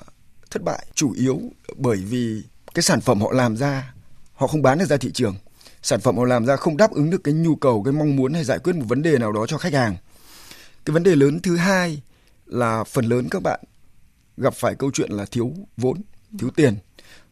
thất 0.51 0.63
bại 0.63 0.86
chủ 0.94 1.13
yếu 1.13 1.42
bởi 1.75 1.98
vì 1.98 2.44
cái 2.74 2.83
sản 2.83 3.01
phẩm 3.01 3.21
họ 3.21 3.31
làm 3.31 3.57
ra, 3.57 3.94
họ 4.33 4.48
không 4.48 4.62
bán 4.62 4.80
được 4.80 4.86
ra 4.86 4.98
thị 4.98 5.12
trường. 5.13 5.36
Sản 5.81 6.00
phẩm 6.00 6.18
họ 6.18 6.25
làm 6.25 6.45
ra 6.45 6.56
không 6.56 6.77
đáp 6.77 6.92
ứng 6.92 7.10
được 7.10 7.24
cái 7.24 7.33
nhu 7.33 7.56
cầu, 7.56 7.83
cái 7.83 7.92
mong 7.92 8.16
muốn 8.16 8.33
hay 8.33 8.44
giải 8.44 8.60
quyết 8.60 8.75
một 8.75 8.86
vấn 8.88 9.01
đề 9.01 9.18
nào 9.18 9.31
đó 9.31 9.48
cho 9.48 9.57
khách 9.57 9.74
hàng. 9.74 9.95
Cái 10.86 10.94
vấn 10.94 11.04
đề 11.04 11.16
lớn 11.16 11.39
thứ 11.39 11.56
hai 11.57 12.01
là 12.45 12.83
phần 12.83 13.06
lớn 13.06 13.27
các 13.31 13.44
bạn 13.44 13.60
gặp 14.38 14.54
phải 14.54 14.75
câu 14.75 14.92
chuyện 14.94 15.12
là 15.12 15.25
thiếu 15.31 15.54
vốn, 15.77 16.01
thiếu 16.39 16.50
tiền. 16.56 16.75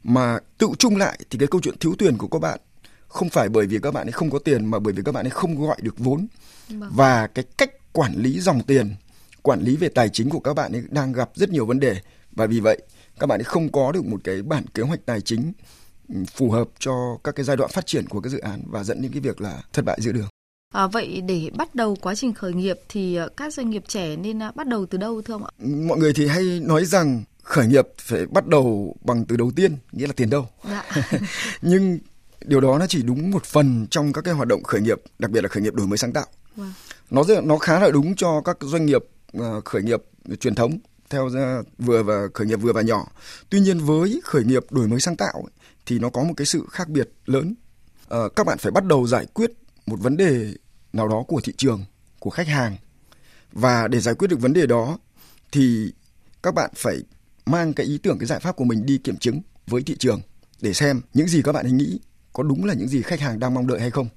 Mà 0.04 0.40
tự 0.58 0.68
chung 0.80 0.98
lại 0.98 1.20
thì 1.30 1.40
cái 1.40 1.48
câu 1.48 1.62
chuyện 1.62 1.78
thiếu 1.80 1.96
tiền 1.98 2.18
của 2.18 2.28
các 2.28 2.40
bạn 2.40 2.60
không 3.08 3.30
phải 3.30 3.50
bởi 3.50 3.66
vì 3.66 3.80
các 3.80 3.94
bạn 3.94 4.08
ấy 4.08 4.12
không 4.12 4.30
có 4.30 4.40
tiền 4.40 4.66
mà 4.66 4.80
bởi 4.80 4.94
vì 4.94 5.04
các 5.06 5.12
bạn 5.12 5.26
ấy 5.26 5.30
không 5.30 5.68
gọi 5.68 5.78
được 5.82 6.00
vốn 6.00 6.28
vâng. 6.70 6.92
và 6.94 7.28
cái 7.28 7.46
cách 7.58 7.94
quản 7.94 8.14
lý 8.16 8.40
dòng 8.40 8.64
tiền 8.64 8.96
quản 9.42 9.62
lý 9.62 9.76
về 9.76 9.90
tài 9.90 10.10
chính 10.10 10.30
của 10.30 10.40
các 10.40 10.54
bạn 10.54 10.72
ấy 10.72 10.84
đang 10.90 11.14
gặp 11.14 11.30
rất 11.36 11.50
nhiều 11.50 11.66
vấn 11.66 11.80
đề 11.80 12.02
và 12.32 12.46
vì 12.46 12.60
vậy 12.60 12.82
các 13.20 13.28
bạn 13.28 13.40
ấy 13.40 13.44
không 13.44 13.72
có 13.72 13.92
được 13.92 14.06
một 14.06 14.18
cái 14.24 14.42
bản 14.42 14.64
kế 14.74 14.84
hoạch 14.84 15.06
tài 15.06 15.22
chính 15.22 15.54
ừ, 16.10 16.16
phù 16.36 16.52
hợp 16.52 16.70
cho 16.80 17.18
các 17.24 17.36
cái 17.36 17.44
giai 17.46 17.58
đoạn 17.58 17.72
phát 17.74 17.86
triển 17.86 18.08
của 18.08 18.22
cái 18.22 18.32
dự 18.32 18.40
án 18.40 18.62
và 18.68 18.84
dẫn 18.84 19.02
đến 19.02 19.12
cái 19.12 19.22
việc 19.22 19.42
là 19.42 19.62
thất 19.74 19.86
bại 19.86 19.98
giữa 20.02 20.12
đường. 20.12 20.28
À, 20.74 20.88
vậy 20.88 21.22
để 21.22 21.50
bắt 21.56 21.76
đầu 21.76 21.98
quá 22.02 22.16
trình 22.16 22.34
khởi 22.34 22.54
nghiệp 22.54 22.80
thì 22.90 23.16
ờ, 23.16 23.30
các 23.38 23.54
doanh 23.54 23.70
nghiệp 23.70 23.84
trẻ 23.88 24.16
nên 24.16 24.40
ờ, 24.40 24.52
bắt 24.56 24.68
đầu 24.68 24.86
từ 24.86 24.98
đâu 24.98 25.22
thưa 25.22 25.34
ông 25.34 25.46
ạ? 25.46 25.52
Mọi 25.88 25.98
người 25.98 26.14
thì 26.14 26.28
hay 26.28 26.44
nói 26.64 26.86
rằng 26.86 27.24
khởi 27.44 27.68
nghiệp 27.68 27.88
phải 27.98 28.26
bắt 28.26 28.48
đầu 28.48 28.96
bằng 29.02 29.26
từ 29.26 29.38
đầu 29.38 29.52
tiên 29.56 29.76
nghĩa 29.92 30.08
là 30.08 30.14
tiền 30.14 30.30
đâu 30.30 30.48
dạ. 30.70 30.86
nhưng 31.62 32.00
điều 32.42 32.62
đó 32.62 32.78
nó 32.78 32.88
chỉ 32.88 33.02
đúng 33.02 33.32
một 33.32 33.46
phần 33.46 33.88
trong 33.92 34.14
các 34.14 34.22
cái 34.22 34.34
hoạt 34.34 34.48
động 34.48 34.64
khởi 34.64 34.82
nghiệp 34.82 35.02
đặc 35.20 35.32
biệt 35.32 35.42
là 35.42 35.50
khởi 35.50 35.64
nghiệp 35.64 35.74
đổi 35.74 35.88
mới 35.88 35.98
sáng 35.98 36.14
tạo. 36.14 36.26
Wow. 36.58 36.70
nó 37.10 37.24
rất, 37.24 37.44
nó 37.44 37.58
khá 37.58 37.80
là 37.80 37.92
đúng 37.92 38.16
cho 38.16 38.42
các 38.42 38.58
doanh 38.62 38.86
nghiệp 38.86 39.02
uh, 39.38 39.66
khởi 39.66 39.84
nghiệp 39.84 40.04
truyền 40.40 40.56
thống 40.56 40.80
theo 41.10 41.30
vừa 41.78 42.04
và 42.04 42.28
khởi 42.34 42.48
nghiệp 42.48 42.56
vừa 42.56 42.74
và 42.74 42.82
nhỏ. 42.82 43.12
Tuy 43.50 43.60
nhiên 43.60 43.80
với 43.80 44.22
khởi 44.24 44.44
nghiệp 44.44 44.64
đổi 44.70 44.88
mới 44.88 45.00
sáng 45.00 45.16
tạo 45.16 45.46
thì 45.86 46.00
nó 46.00 46.10
có 46.10 46.24
một 46.24 46.34
cái 46.38 46.46
sự 46.46 46.66
khác 46.70 46.90
biệt 46.90 47.10
lớn. 47.26 47.56
Uh, 48.14 48.36
các 48.36 48.46
bạn 48.46 48.58
phải 48.58 48.72
bắt 48.72 48.84
đầu 48.84 49.08
giải 49.08 49.26
quyết 49.34 49.52
một 49.86 50.00
vấn 50.00 50.18
đề 50.18 50.54
nào 50.94 51.08
đó 51.08 51.24
của 51.28 51.42
thị 51.44 51.54
trường 51.58 51.86
của 52.20 52.30
khách 52.30 52.48
hàng. 52.48 52.78
Và 53.52 53.88
để 53.88 54.00
giải 54.00 54.16
quyết 54.16 54.28
được 54.28 54.40
vấn 54.40 54.54
đề 54.54 54.66
đó 54.66 54.98
thì 55.52 55.94
các 56.44 56.54
bạn 56.54 56.72
phải 56.76 57.04
mang 57.46 57.74
cái 57.74 57.86
ý 57.86 57.98
tưởng 57.98 58.18
cái 58.20 58.28
giải 58.28 58.40
pháp 58.40 58.56
của 58.56 58.64
mình 58.64 58.86
đi 58.86 58.98
kiểm 58.98 59.18
chứng 59.18 59.42
với 59.68 59.84
thị 59.84 59.96
trường 60.00 60.22
để 60.62 60.74
xem 60.74 61.02
những 61.14 61.28
gì 61.28 61.42
các 61.42 61.52
bạn 61.52 61.66
ấy 61.66 61.72
nghĩ 61.72 62.00
có 62.38 62.44
đúng 62.44 62.66
là 62.66 62.74
những 62.74 62.88
gì 62.88 63.02
khách 63.02 63.20
hàng 63.20 63.40
đang 63.40 63.54
mong 63.54 63.68
đợi 63.68 63.80
hay 63.80 63.92
không. 63.92 64.08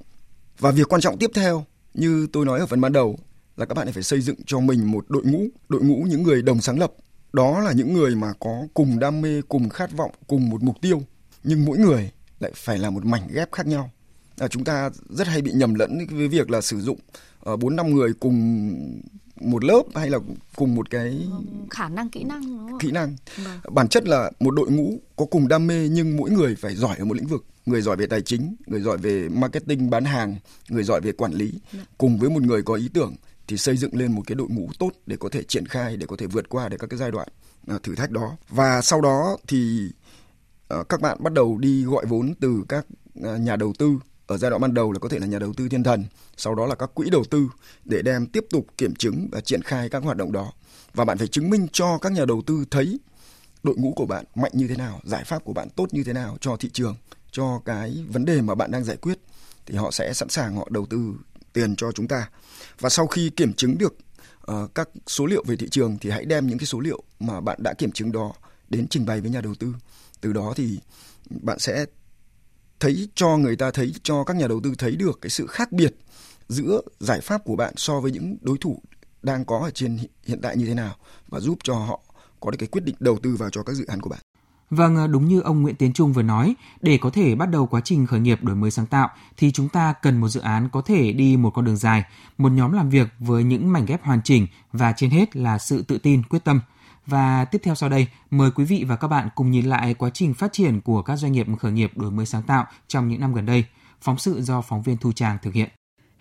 Và 0.59 0.71
việc 0.71 0.89
quan 0.89 1.01
trọng 1.01 1.19
tiếp 1.19 1.31
theo 1.35 1.65
như 1.95 2.27
tôi 2.33 2.47
nói 2.47 2.61
ở 2.61 2.67
phần 2.67 2.81
ban 2.81 2.93
đầu 2.93 3.19
là 3.57 3.67
các 3.67 3.75
bạn 3.75 3.93
phải 3.93 4.03
xây 4.03 4.21
dựng 4.21 4.37
cho 4.47 4.61
mình 4.61 4.91
một 4.91 5.05
đội 5.09 5.23
ngũ, 5.25 5.45
đội 5.69 5.83
ngũ 5.83 6.03
những 6.03 6.23
người 6.23 6.43
đồng 6.43 6.61
sáng 6.61 6.79
lập. 6.79 6.93
Đó 7.33 7.61
là 7.61 7.73
những 7.73 7.93
người 7.93 8.15
mà 8.15 8.33
có 8.41 8.67
cùng 8.75 8.99
đam 8.99 9.21
mê, 9.21 9.43
cùng 9.49 9.69
khát 9.69 9.97
vọng, 9.97 10.11
cùng 10.27 10.51
một 10.51 10.63
mục 10.63 10.77
tiêu. 10.81 11.03
Nhưng 11.45 11.65
mỗi 11.65 11.79
người 11.79 12.11
lại 12.41 12.53
phải 12.55 12.79
là 12.79 12.91
một 12.91 13.05
mảnh 13.05 13.29
ghép 13.35 13.53
khác 13.53 13.67
nhau. 13.67 13.91
À, 14.39 14.49
chúng 14.49 14.65
ta 14.65 14.91
rất 15.09 15.27
hay 15.27 15.43
bị 15.43 15.53
nhầm 15.53 15.75
lẫn 15.75 16.07
với 16.11 16.29
việc 16.29 16.51
là 16.51 16.61
sử 16.61 16.81
dụng 16.81 16.99
ờ, 17.41 17.57
bốn 17.57 17.73
uh, 17.73 17.77
năm 17.77 17.95
người 17.95 18.13
cùng 18.21 18.71
một 19.41 19.65
lớp 19.65 19.83
hay 19.95 20.11
là 20.11 20.19
cùng 20.57 20.75
một 20.75 20.91
cái 20.91 21.29
khả 21.71 21.89
năng 21.89 22.09
kỹ 22.09 22.25
năng 22.25 22.43
đúng 22.43 22.69
không? 22.71 22.79
kỹ 22.79 22.91
năng. 22.91 23.17
Vâng. 23.45 23.75
bản 23.75 23.89
chất 23.89 24.09
là 24.09 24.31
một 24.41 24.51
đội 24.51 24.71
ngũ 24.71 25.01
có 25.17 25.25
cùng 25.25 25.49
đam 25.49 25.67
mê 25.67 25.89
nhưng 25.89 26.17
mỗi 26.17 26.31
người 26.31 26.55
phải 26.55 26.77
giỏi 26.77 26.97
ở 26.97 27.05
một 27.05 27.17
lĩnh 27.17 27.27
vực. 27.27 27.45
Người 27.67 27.83
giỏi 27.83 27.97
về 27.97 28.07
tài 28.07 28.23
chính 28.23 28.55
người 28.67 28.81
giỏi 28.81 28.99
về 28.99 29.29
marketing 29.29 29.91
bán 29.91 30.05
hàng 30.05 30.37
người 30.69 30.85
giỏi 30.85 31.01
về 31.01 31.13
quản 31.13 31.33
lý. 31.33 31.53
Cùng 31.99 32.19
với 32.19 32.31
một 32.31 32.43
người 32.43 32.63
có 32.63 32.75
ý 32.75 32.89
tưởng 32.95 33.15
thì 33.47 33.57
xây 33.57 33.77
dựng 33.77 33.97
lên 33.97 34.13
một 34.13 34.23
cái 34.27 34.35
đội 34.35 34.49
ngũ 34.51 34.71
tốt 34.79 34.91
để 35.07 35.17
có 35.17 35.29
thể 35.29 35.43
triển 35.43 35.67
khai 35.67 35.97
để 35.97 36.07
có 36.07 36.17
thể 36.17 36.27
vượt 36.27 36.49
qua 36.49 36.69
được 36.69 36.77
các 36.81 36.91
cái 36.91 36.99
giai 36.99 37.11
đoạn 37.11 37.29
à, 37.67 37.79
thử 37.83 37.95
thách 37.95 38.11
đó. 38.11 38.37
Và 38.49 38.83
sau 38.83 39.01
đó 39.01 39.37
thì 39.49 39.91
ờ, 40.69 40.85
các 40.85 41.01
bạn 41.01 41.19
bắt 41.23 41.33
đầu 41.33 41.59
đi 41.59 41.85
gọi 41.85 42.07
vốn 42.07 42.35
từ 42.41 42.65
các 42.69 42.87
à, 43.25 43.37
nhà 43.37 43.57
đầu 43.57 43.73
tư 43.79 43.99
ở 44.31 44.39
giai 44.39 44.51
đoạn 44.51 44.63
ban 44.63 44.75
đầu 44.75 44.93
là 44.93 44.99
có 44.99 45.09
thể 45.09 45.19
là 45.19 45.27
nhà 45.27 45.39
đầu 45.39 45.53
tư 45.53 45.69
thiên 45.69 45.83
thần 45.83 46.05
sau 46.37 46.55
đó 46.55 46.67
là 46.67 46.75
các 46.75 46.91
quỹ 46.95 47.11
đầu 47.11 47.25
tư 47.31 47.49
để 47.85 48.03
đem 48.03 48.27
tiếp 48.27 48.45
tục 48.51 48.67
kiểm 48.79 48.95
chứng 48.95 49.29
và 49.33 49.41
triển 49.41 49.63
khai 49.63 49.89
các 49.89 50.03
hoạt 50.03 50.17
động 50.17 50.33
đó. 50.33 50.53
Và 50.95 51.05
bạn 51.05 51.19
phải 51.19 51.27
chứng 51.27 51.51
minh 51.51 51.67
cho 51.73 51.99
các 51.99 52.13
nhà 52.13 52.25
đầu 52.25 52.43
tư 52.47 52.65
thấy 52.71 53.01
đội 53.63 53.77
ngũ 53.77 53.93
của 53.97 54.07
bạn 54.07 54.25
mạnh 54.35 54.53
như 54.55 54.69
thế 54.69 54.77
nào 54.77 55.01
giải 55.05 55.25
pháp 55.25 55.45
của 55.45 55.53
bạn 55.53 55.69
tốt 55.77 55.87
như 55.93 56.05
thế 56.05 56.13
nào 56.13 56.37
cho 56.41 56.57
thị 56.57 56.71
trường 56.73 56.97
cho 57.31 57.61
cái 57.65 58.05
vấn 58.09 58.25
đề 58.25 58.41
mà 58.41 58.55
bạn 58.55 58.71
đang 58.71 58.85
giải 58.85 58.97
quyết 58.97 59.19
thì 59.67 59.77
họ 59.77 59.91
sẽ 59.91 60.13
sẵn 60.15 60.29
sàng 60.29 60.57
họ 60.57 60.69
đầu 60.71 60.87
tư 60.87 61.15
tiền 61.53 61.77
cho 61.77 61.93
chúng 61.93 62.09
ta. 62.09 62.29
Và 62.81 62.89
sau 62.89 63.07
khi 63.07 63.31
kiểm 63.31 63.53
chứng 63.53 63.79
được 63.79 63.97
uh, 64.53 64.75
các 64.75 64.89
số 65.07 65.27
liệu 65.27 65.45
về 65.47 65.57
thị 65.57 65.69
trường 65.69 65.99
thì 66.01 66.11
hãy 66.11 66.25
đem 66.25 66.47
những 66.47 66.59
cái 66.59 66.67
số 66.67 66.81
liệu 66.81 67.03
mà 67.21 67.41
bạn 67.41 67.63
đã 67.63 67.75
kiểm 67.75 67.93
chứng 67.93 68.13
đó 68.13 68.33
đến 68.69 68.89
trình 68.89 69.07
bày 69.07 69.21
với 69.21 69.31
nhà 69.31 69.41
đầu 69.41 69.55
tư. 69.55 69.75
Từ 70.21 70.33
đó 70.33 70.53
thì 70.57 70.79
bạn 71.31 71.59
sẽ 71.59 71.87
thấy 72.81 73.09
cho 73.15 73.37
người 73.37 73.57
ta 73.57 73.71
thấy 73.71 73.95
cho 74.03 74.25
các 74.25 74.37
nhà 74.37 74.47
đầu 74.49 74.61
tư 74.61 74.75
thấy 74.79 74.97
được 74.97 75.19
cái 75.23 75.31
sự 75.31 75.47
khác 75.47 75.73
biệt 75.73 75.95
giữa 76.49 76.81
giải 77.01 77.21
pháp 77.21 77.45
của 77.45 77.57
bạn 77.57 77.75
so 77.77 78.01
với 78.01 78.13
những 78.13 78.37
đối 78.41 78.59
thủ 78.59 78.83
đang 79.23 79.45
có 79.45 79.59
ở 79.59 79.71
trên 79.71 79.99
hiện- 80.27 80.41
tại 80.43 80.57
như 80.57 80.67
thế 80.67 80.75
nào 80.75 80.95
và 81.29 81.41
giúp 81.41 81.59
cho 81.65 81.75
họ 81.75 82.01
có 82.41 82.51
được 82.51 82.57
cái 82.61 82.67
quyết 82.67 82.85
định 82.85 82.95
đầu 83.01 83.19
tư 83.23 83.37
vào 83.37 83.51
cho 83.51 83.63
các 83.63 83.73
dự 83.73 83.85
án 83.87 84.01
của 84.01 84.11
bạn. 84.11 84.21
Vâng, 84.71 84.97
à, 84.97 85.07
đúng 85.07 85.29
như 85.29 85.41
ông 85.41 85.63
Nguyễn 85.63 85.75
Tiến 85.75 85.93
Trung 85.93 86.13
vừa 86.13 86.23
nói, 86.23 86.55
để 86.81 86.99
có 87.01 87.11
thể 87.11 87.35
bắt 87.35 87.47
đầu 87.47 87.67
quá 87.67 87.81
trình 87.85 88.07
khởi 88.07 88.21
nghiệp 88.21 88.43
đổi 88.43 88.57
mới 88.57 88.71
sáng 88.71 88.87
tạo 88.87 89.09
thì 89.37 89.53
chúng 89.53 89.69
ta 89.69 89.93
cần 90.03 90.21
một 90.21 90.29
dự 90.29 90.41
án 90.41 90.69
có 90.73 90.83
thể 90.83 91.13
đi 91.13 91.37
một 91.37 91.51
con 91.55 91.65
đường 91.65 91.77
dài, 91.77 92.05
một 92.39 92.53
nhóm 92.53 92.73
làm 92.73 92.91
việc 92.91 93.09
với 93.19 93.45
những 93.45 93.73
mảnh 93.73 93.87
ghép 93.87 94.03
hoàn 94.03 94.21
chỉnh 94.25 94.47
và 94.73 94.93
trên 94.97 95.11
hết 95.11 95.37
là 95.37 95.59
sự 95.59 95.83
tự 95.83 95.99
tin, 95.99 96.23
quyết 96.23 96.45
tâm. 96.45 96.61
Và 97.07 97.45
tiếp 97.45 97.59
theo 97.63 97.75
sau 97.75 97.89
đây, 97.89 98.07
mời 98.31 98.51
quý 98.51 98.65
vị 98.65 98.85
và 98.89 98.97
các 98.97 99.09
bạn 99.09 99.29
cùng 99.35 99.51
nhìn 99.51 99.67
lại 99.67 99.95
quá 99.95 100.11
trình 100.15 100.35
phát 100.35 100.53
triển 100.53 100.81
của 100.81 101.03
các 101.03 101.17
doanh 101.17 101.33
nghiệp 101.33 101.47
khởi 101.61 101.73
nghiệp 101.73 101.91
đổi 101.97 102.11
mới 102.11 102.27
sáng 102.27 102.43
tạo 102.43 102.67
trong 102.89 103.09
những 103.09 103.21
năm 103.21 103.35
gần 103.35 103.47
đây. 103.47 103.65
Phóng 104.01 104.19
sự 104.19 104.43
do 104.43 104.61
phóng 104.61 104.83
viên 104.83 104.97
Thu 104.97 105.13
Trang 105.13 105.39
thực 105.43 105.55
hiện. 105.55 105.69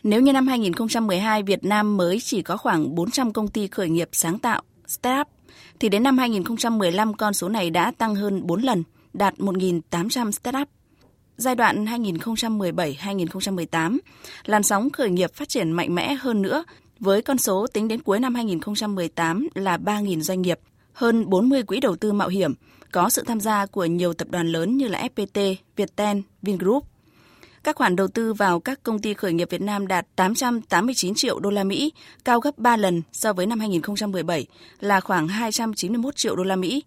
Nếu 0.04 0.22
như 0.22 0.34
năm 0.34 0.48
2012 0.48 1.44
Việt 1.44 1.64
Nam 1.64 1.98
mới 1.98 2.20
chỉ 2.20 2.42
có 2.42 2.58
khoảng 2.58 2.96
400 2.96 3.34
công 3.34 3.48
ty 3.48 3.68
khởi 3.68 3.90
nghiệp 3.90 4.10
sáng 4.12 4.40
tạo, 4.40 4.62
startup, 4.88 5.28
thì 5.80 5.90
đến 5.90 6.04
năm 6.04 6.18
2015 6.18 7.14
con 7.14 7.34
số 7.34 7.50
này 7.50 7.70
đã 7.70 7.92
tăng 7.98 8.16
hơn 8.16 8.48
4 8.48 8.62
lần, 8.62 8.84
đạt 9.14 9.38
1.800 9.38 10.32
startup. 10.32 10.68
Giai 11.38 11.56
đoạn 11.56 11.86
2017-2018, 11.86 13.98
làn 14.46 14.64
sóng 14.64 14.90
khởi 14.90 15.10
nghiệp 15.10 15.34
phát 15.34 15.50
triển 15.50 15.72
mạnh 15.72 15.96
mẽ 15.96 16.14
hơn 16.14 16.42
nữa, 16.42 16.64
với 17.00 17.22
con 17.22 17.38
số 17.38 17.68
tính 17.68 17.88
đến 17.88 18.02
cuối 18.02 18.20
năm 18.20 18.36
2018 18.36 19.48
là 19.56 19.78
3.000 19.78 20.22
doanh 20.22 20.42
nghiệp, 20.42 20.60
hơn 20.94 21.30
40 21.30 21.64
quỹ 21.64 21.80
đầu 21.80 21.96
tư 21.96 22.14
mạo 22.14 22.28
hiểm, 22.28 22.54
có 22.92 23.10
sự 23.10 23.24
tham 23.28 23.40
gia 23.40 23.66
của 23.66 23.86
nhiều 23.86 24.14
tập 24.14 24.28
đoàn 24.32 24.48
lớn 24.48 24.78
như 24.78 24.88
là 24.88 25.08
FPT, 25.16 25.56
Viettel, 25.76 26.18
Vingroup. 26.42 26.86
Các 27.64 27.76
khoản 27.76 27.96
đầu 27.96 28.08
tư 28.08 28.34
vào 28.34 28.60
các 28.60 28.84
công 28.84 29.00
ty 29.00 29.14
khởi 29.14 29.34
nghiệp 29.34 29.50
Việt 29.50 29.62
Nam 29.62 29.88
đạt 29.88 30.08
889 30.16 31.16
triệu 31.16 31.40
đô 31.40 31.50
la 31.50 31.64
Mỹ, 31.64 31.94
cao 32.26 32.40
gấp 32.40 32.58
3 32.58 32.78
lần 32.78 33.02
so 33.12 33.34
với 33.34 33.46
năm 33.46 33.60
2017 33.60 34.48
là 34.80 35.00
khoảng 35.00 35.28
291 35.28 36.16
triệu 36.16 36.36
đô 36.36 36.44
la 36.44 36.56
Mỹ. 36.56 36.84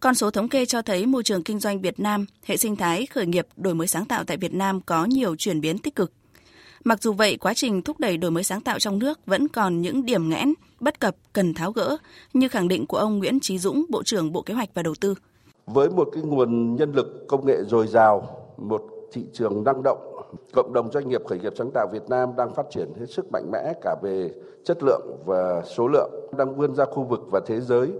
Con 0.00 0.14
số 0.14 0.30
thống 0.30 0.48
kê 0.48 0.66
cho 0.66 0.82
thấy 0.82 1.06
môi 1.06 1.22
trường 1.22 1.42
kinh 1.42 1.60
doanh 1.60 1.80
Việt 1.80 2.00
Nam, 2.00 2.26
hệ 2.44 2.56
sinh 2.56 2.76
thái 2.76 3.06
khởi 3.06 3.26
nghiệp 3.26 3.46
đổi 3.56 3.74
mới 3.74 3.86
sáng 3.86 4.04
tạo 4.04 4.24
tại 4.24 4.36
Việt 4.36 4.54
Nam 4.54 4.80
có 4.80 5.04
nhiều 5.04 5.36
chuyển 5.36 5.60
biến 5.60 5.78
tích 5.78 5.94
cực. 5.94 6.12
Mặc 6.84 7.02
dù 7.02 7.12
vậy, 7.12 7.36
quá 7.36 7.54
trình 7.54 7.82
thúc 7.82 8.00
đẩy 8.00 8.16
đổi 8.16 8.30
mới 8.30 8.44
sáng 8.44 8.60
tạo 8.60 8.78
trong 8.78 8.98
nước 8.98 9.18
vẫn 9.26 9.48
còn 9.48 9.80
những 9.80 10.04
điểm 10.04 10.28
nghẽn, 10.28 10.54
bất 10.80 11.00
cập 11.00 11.14
cần 11.32 11.54
tháo 11.54 11.72
gỡ, 11.72 11.96
như 12.32 12.48
khẳng 12.48 12.68
định 12.68 12.86
của 12.86 12.96
ông 12.96 13.18
Nguyễn 13.18 13.40
Trí 13.40 13.58
Dũng, 13.58 13.84
Bộ 13.88 14.02
trưởng 14.02 14.32
Bộ 14.32 14.42
Kế 14.42 14.54
hoạch 14.54 14.68
và 14.74 14.82
Đầu 14.82 14.94
tư. 15.00 15.14
với 15.66 15.90
một 15.90 16.08
cái 16.12 16.22
nguồn 16.22 16.76
nhân 16.76 16.92
lực 16.92 17.24
công 17.28 17.46
nghệ 17.46 17.56
dồi 17.66 17.86
dào, 17.86 18.28
một 18.56 18.82
thị 19.12 19.24
trường 19.32 19.64
năng 19.64 19.82
động, 19.82 19.98
cộng 20.54 20.72
đồng 20.72 20.92
doanh 20.92 21.08
nghiệp 21.08 21.20
khởi 21.28 21.38
nghiệp 21.38 21.52
sáng 21.58 21.70
tạo 21.74 21.86
Việt 21.92 22.02
Nam 22.08 22.30
đang 22.36 22.54
phát 22.54 22.66
triển 22.70 22.92
hết 22.98 23.06
sức 23.10 23.32
mạnh 23.32 23.50
mẽ 23.52 23.72
cả 23.82 23.96
về 24.02 24.30
chất 24.64 24.78
lượng 24.82 25.16
và 25.26 25.62
số 25.76 25.88
lượng, 25.88 26.10
đang 26.38 26.56
vươn 26.56 26.74
ra 26.74 26.84
khu 26.84 27.04
vực 27.04 27.20
và 27.30 27.40
thế 27.46 27.60
giới. 27.60 27.92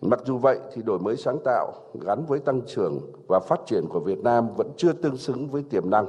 Mặc 0.00 0.20
dù 0.26 0.38
vậy 0.38 0.58
thì 0.74 0.82
đổi 0.82 0.98
mới 0.98 1.16
sáng 1.16 1.38
tạo 1.44 1.72
gắn 2.00 2.24
với 2.26 2.38
tăng 2.38 2.60
trưởng 2.66 3.00
và 3.26 3.40
phát 3.40 3.60
triển 3.66 3.84
của 3.88 4.00
Việt 4.00 4.18
Nam 4.18 4.54
vẫn 4.56 4.70
chưa 4.76 4.92
tương 4.92 5.16
xứng 5.16 5.48
với 5.48 5.62
tiềm 5.70 5.90
năng 5.90 6.06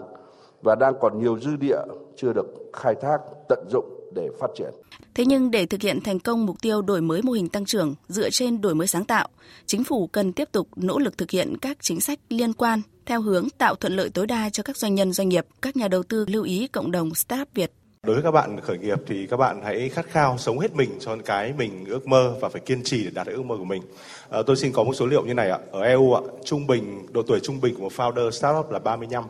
và 0.62 0.75
đang 0.75 0.94
còn 1.01 1.20
nhiều 1.20 1.39
dư 1.39 1.56
địa 1.56 1.80
chưa 2.18 2.34
được 2.34 2.46
khai 2.74 2.96
thác 3.01 3.18
tận 3.50 3.60
dụng 3.70 4.00
để 4.16 4.30
phát 4.39 4.48
triển. 4.58 4.70
Thế 5.13 5.25
nhưng 5.25 5.51
để 5.51 5.66
thực 5.66 5.82
hiện 5.82 6.01
thành 6.01 6.20
công 6.20 6.46
mục 6.46 6.62
tiêu 6.62 6.82
đổi 6.82 7.01
mới 7.01 7.22
mô 7.22 7.32
hình 7.32 7.50
tăng 7.50 7.66
trưởng 7.66 7.96
dựa 8.08 8.30
trên 8.30 8.62
đổi 8.62 8.75
mới 8.75 8.88
sáng 8.88 9.06
tạo, 9.06 9.28
chính 9.66 9.84
phủ 9.84 10.08
cần 10.08 10.34
tiếp 10.34 10.50
tục 10.51 10.68
nỗ 10.75 11.00
lực 11.00 11.18
thực 11.18 11.32
hiện 11.32 11.58
các 11.62 11.78
chính 11.82 12.01
sách 12.01 12.20
liên 12.30 12.54
quan 12.54 12.82
theo 13.06 13.22
hướng 13.22 13.48
tạo 13.58 13.75
thuận 13.75 13.94
lợi 13.96 14.10
tối 14.10 14.28
đa 14.28 14.50
cho 14.50 14.63
các 14.63 14.78
doanh 14.78 14.96
nhân 14.96 15.13
doanh 15.13 15.30
nghiệp, 15.30 15.46
các 15.62 15.78
nhà 15.78 15.88
đầu 15.88 16.04
tư 16.04 16.25
lưu 16.28 16.44
ý 16.44 16.68
cộng 16.68 16.92
đồng 16.92 17.16
startup 17.16 17.48
Việt. 17.54 17.72
Đối 18.04 18.16
với 18.16 18.24
các 18.24 18.32
bạn 18.32 18.60
khởi 18.62 18.78
nghiệp 18.78 18.98
thì 19.08 19.28
các 19.28 19.38
bạn 19.38 19.62
hãy 19.63 19.89
khát 19.89 20.06
khao 20.10 20.38
sống 20.38 20.60
hết 20.60 20.75
mình 20.75 20.89
cho 21.00 21.18
cái 21.25 21.54
mình 21.58 21.86
ước 21.86 22.08
mơ 22.08 22.36
và 22.42 22.50
phải 22.50 22.62
kiên 22.62 22.84
trì 22.84 23.04
để 23.04 23.12
đạt 23.13 23.28
được 23.28 23.34
ước 23.36 23.46
mơ 23.46 23.56
của 23.58 23.66
mình. 23.66 23.82
À, 24.30 24.39
tôi 24.48 24.56
xin 24.56 24.72
có 24.72 24.84
một 24.84 24.94
số 24.94 25.06
liệu 25.06 25.25
như 25.25 25.34
này 25.34 25.50
ạ. 25.50 25.60
Ở 25.72 25.82
EU 25.82 26.13
ạ, 26.13 26.22
trung 26.46 26.68
bình 26.68 27.06
độ 27.12 27.22
tuổi 27.28 27.39
trung 27.39 27.62
bình 27.62 27.75
của 27.75 27.82
một 27.82 27.92
founder 27.96 28.32
startup 28.32 28.72
là 28.72 28.80
35 28.80 29.24